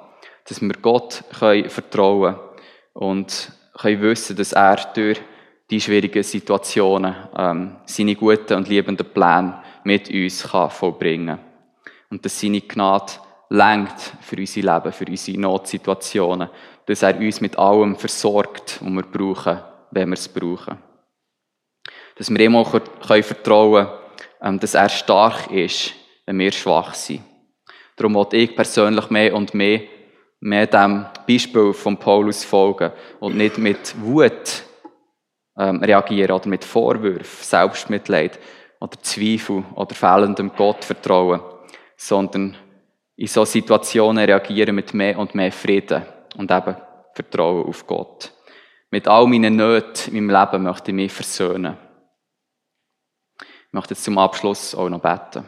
Dass 0.48 0.60
wir 0.60 0.72
Gott 0.82 1.24
vertrauen 1.30 2.34
können 2.34 2.48
und 2.92 3.52
können 3.78 4.02
wissen, 4.02 4.36
dass 4.36 4.52
er 4.52 4.76
durch 4.94 5.20
die 5.70 5.80
schwierigen 5.80 6.22
Situationen 6.22 7.14
ähm, 7.36 7.76
seine 7.84 8.14
guten 8.14 8.54
und 8.54 8.68
liebenden 8.68 9.06
Pläne 9.06 9.62
mit 9.84 10.10
uns 10.10 10.48
kann 10.48 10.70
vollbringen 10.70 11.38
Und 12.10 12.24
dass 12.24 12.40
seine 12.40 12.62
Gnade 12.62 13.12
lenkt 13.50 14.14
für 14.20 14.36
unser 14.36 14.60
Leben, 14.60 14.92
für 14.92 15.06
unsere 15.06 15.38
Notsituationen. 15.38 16.48
Dass 16.86 17.02
er 17.02 17.18
uns 17.18 17.40
mit 17.40 17.58
allem 17.58 17.96
versorgt, 17.96 18.80
was 18.80 18.92
wir 18.92 19.02
brauchen, 19.02 19.58
wenn 19.90 20.08
wir 20.08 20.14
es 20.14 20.28
brauchen. 20.28 20.78
Dass 22.16 22.30
wir 22.30 22.54
auch 22.54 22.72
können 23.06 23.22
vertrauen 23.22 23.88
können, 24.40 24.58
dass 24.58 24.74
er 24.74 24.88
stark 24.88 25.50
ist, 25.50 25.92
wenn 26.24 26.38
wir 26.38 26.52
schwach 26.52 26.94
sind. 26.94 27.22
Darum 27.96 28.14
wollte 28.14 28.36
ich 28.36 28.56
persönlich 28.56 29.10
mehr 29.10 29.34
und 29.34 29.52
mehr 29.54 29.80
mehr 30.40 30.66
dem 30.66 31.06
Beispiel 31.26 31.72
von 31.72 31.96
Paulus 31.96 32.44
folgen 32.44 32.92
und 33.20 33.36
nicht 33.36 33.58
mit 33.58 33.94
Wut 34.00 34.62
ähm, 35.58 35.82
reagieren 35.82 36.32
oder 36.32 36.48
mit 36.48 36.64
Vorwürfen, 36.64 37.44
Selbstmitleid 37.44 38.38
oder 38.80 39.00
Zweifel 39.02 39.64
oder 39.74 39.94
fehlendem 39.94 40.52
Gottvertrauen, 40.54 41.40
sondern 41.96 42.56
in 43.16 43.26
so 43.26 43.44
Situationen 43.44 44.24
reagieren 44.24 44.74
mit 44.74 44.94
mehr 44.94 45.18
und 45.18 45.34
mehr 45.34 45.50
Frieden 45.50 46.04
und 46.36 46.50
eben 46.50 46.76
Vertrauen 47.12 47.66
auf 47.66 47.86
Gott. 47.86 48.32
Mit 48.90 49.08
all 49.08 49.26
meinen 49.26 49.56
Nöten 49.56 50.14
in 50.14 50.26
meinem 50.26 50.40
Leben 50.40 50.62
möchte 50.62 50.92
ich 50.92 50.94
mich 50.94 51.12
versöhnen. 51.12 51.76
Ich 53.40 53.72
möchte 53.72 53.94
jetzt 53.94 54.04
zum 54.04 54.16
Abschluss 54.16 54.74
auch 54.74 54.88
noch 54.88 55.00
beten. 55.00 55.44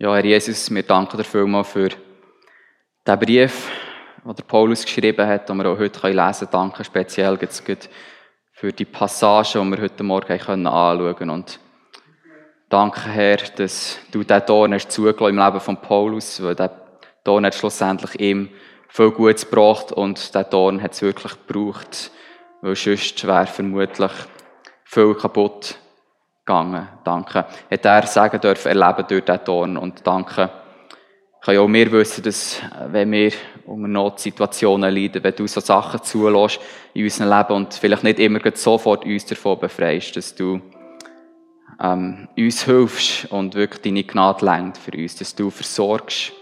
Ja, 0.00 0.14
Herr 0.14 0.24
Jesus, 0.24 0.72
wir 0.72 0.82
danken 0.82 1.16
dir 1.16 1.24
vielmals 1.24 1.68
für 1.68 1.88
den 1.88 3.18
Brief, 3.18 3.70
den 4.28 4.36
der 4.36 4.44
Paulus 4.44 4.84
geschrieben 4.84 5.26
hat, 5.26 5.48
den 5.48 5.56
wir 5.56 5.70
auch 5.70 5.78
heute 5.78 6.08
lesen 6.08 6.50
können. 6.50 6.50
Danke 6.50 6.84
speziell 6.84 7.38
für 8.52 8.72
die 8.72 8.84
Passagen, 8.84 9.70
die 9.70 9.76
wir 9.76 9.82
heute 9.82 10.02
Morgen 10.02 10.66
anschauen 10.66 11.16
können. 11.16 11.30
Und 11.30 11.58
danke, 12.68 13.08
Herr, 13.08 13.38
dass 13.56 13.98
du 14.10 14.22
diesen 14.22 14.46
Dorn 14.46 14.74
hast 14.74 14.92
zugelassen 14.92 15.38
im 15.38 15.42
Leben 15.42 15.60
von 15.60 15.76
Paulus, 15.78 16.42
weil 16.42 16.54
der 16.54 16.70
Dorn 17.24 17.46
hat 17.46 17.54
schlussendlich 17.54 18.20
ihm 18.20 18.50
viel 18.88 19.10
Gutes 19.12 19.48
gebracht 19.48 19.92
und 19.92 20.34
der 20.34 20.44
Dorn 20.44 20.82
hat 20.82 20.92
es 20.92 21.00
wirklich 21.00 21.32
gebraucht, 21.46 22.10
weil 22.60 22.76
sonst 22.76 23.26
wäre 23.26 23.46
vermutlich 23.46 24.12
viel 24.84 25.14
kaputt 25.14 25.76
gegangen. 26.44 26.86
Danke. 27.04 27.46
Hat 27.70 27.84
er 27.84 28.06
sagen 28.06 28.40
dürfen, 28.40 28.68
erleben 28.68 29.06
durch 29.08 29.24
diesen 29.24 29.44
Ton. 29.44 29.76
Und 29.78 30.06
danke. 30.06 30.50
Kann 31.40 31.56
auch 31.56 31.68
wir 31.68 31.92
wissen, 31.92 32.24
dass, 32.24 32.60
wenn 32.90 33.12
wir 33.12 33.32
unter 33.64 33.88
Notsituationen 33.88 34.94
leiden, 34.94 35.22
wenn 35.22 35.34
du 35.34 35.46
so 35.46 35.60
Sachen 35.60 36.02
zulässt 36.02 36.60
in 36.94 37.04
unserem 37.04 37.30
Leben 37.30 37.52
und 37.52 37.74
vielleicht 37.74 38.02
nicht 38.02 38.18
immer 38.18 38.40
sofort 38.54 39.04
uns 39.04 39.26
davon 39.26 39.60
befreist, 39.60 40.16
dass 40.16 40.34
du 40.34 40.60
ähm, 41.80 42.28
uns 42.36 42.64
hilfst 42.64 43.30
und 43.30 43.54
wirklich 43.54 43.82
deine 43.82 44.04
Gnade 44.04 44.44
lenkt 44.44 44.78
für 44.78 44.96
uns, 44.96 45.16
dass 45.16 45.34
du 45.34 45.50
versorgst 45.50 46.32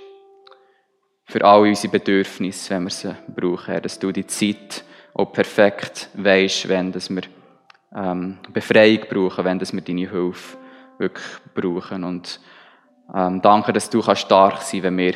für 1.25 1.45
all 1.45 1.63
unsere 1.63 1.93
Bedürfnisse, 1.93 2.71
wenn 2.71 2.85
wir 2.85 2.91
sie 2.91 3.15
brauchen, 3.35 3.83
dass 3.83 3.99
du 3.99 4.13
die 4.13 4.27
Zeit 4.27 4.85
auch 5.13 5.33
perfekt 5.33 6.09
weisst, 6.15 6.69
wenn 6.69 6.93
dass 6.93 7.11
wir 7.11 7.23
ähm, 7.95 8.39
Befreiung 8.53 9.05
brauchen, 9.11 9.45
wenn 9.45 9.59
dass 9.59 9.73
wir 9.73 9.81
deine 9.81 10.09
Hilfe 10.09 10.57
wirklich 10.99 11.27
brauchen 11.55 12.05
und 12.05 12.41
ähm, 13.15 13.41
danke, 13.41 13.73
dass 13.73 13.91
du 13.91 14.01
kannst 14.01 14.23
stark 14.23 14.61
sein, 14.63 14.83
wenn 14.83 14.99
wir 14.99 15.15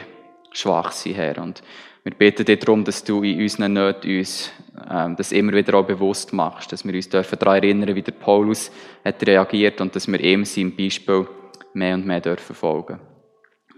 schwach 0.53 0.93
sind, 0.93 1.17
Herr. 1.17 1.39
Und 1.39 1.63
wir 2.03 2.15
beten 2.15 2.45
dir 2.45 2.57
darum, 2.57 2.85
dass 2.85 3.05
du 3.05 3.23
in 3.23 3.41
unseren 3.41 3.75
Nöten 3.75 4.19
uns 4.19 4.51
ähm, 4.91 5.17
das 5.17 5.33
immer 5.33 5.53
wieder 5.53 5.75
auch 5.75 5.87
bewusst 5.87 6.33
machst, 6.33 6.73
dass 6.73 6.85
wir 6.85 6.95
uns 6.95 7.09
dürfen 7.09 7.39
daran 7.39 7.63
erinnern, 7.63 7.95
wie 7.95 8.03
der 8.03 8.13
Paulus 8.13 8.71
hat 9.05 9.27
reagiert 9.27 9.81
und 9.81 9.95
dass 9.95 10.09
wir 10.09 10.21
ihm 10.21 10.45
sein 10.45 10.75
Beispiel 10.75 11.27
mehr 11.75 11.95
und 11.95 12.07
mehr 12.07 12.21
dürfen 12.21 12.55
folgen. 12.55 13.01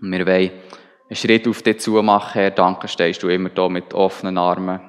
Und 0.00 0.12
wir 0.12 0.26
wollen 0.26 0.50
einen 1.08 1.16
Schritt 1.16 1.48
auf 1.48 1.62
dich 1.62 1.80
zu 1.80 2.00
machen, 2.02 2.32
Herr. 2.34 2.50
Danke, 2.52 2.88
stehst 2.88 3.22
du 3.22 3.28
immer 3.28 3.50
da 3.50 3.68
mit 3.68 3.92
offenen 3.92 4.38
Armen, 4.38 4.80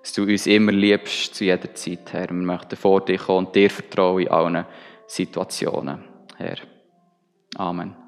dass 0.00 0.12
du 0.12 0.22
uns 0.22 0.46
immer 0.46 0.72
liebst 0.72 1.34
zu 1.34 1.44
jeder 1.44 1.72
Zeit, 1.74 2.12
Herr. 2.12 2.28
Wir 2.28 2.34
möchten 2.34 2.76
vor 2.76 3.04
dir 3.04 3.18
kommen 3.18 3.46
und 3.46 3.54
dir 3.54 3.70
vertrauen 3.70 4.22
in 4.22 4.28
allen 4.28 4.66
Situationen, 5.06 6.04
Herr. 6.36 6.58
Amen. 7.56 8.05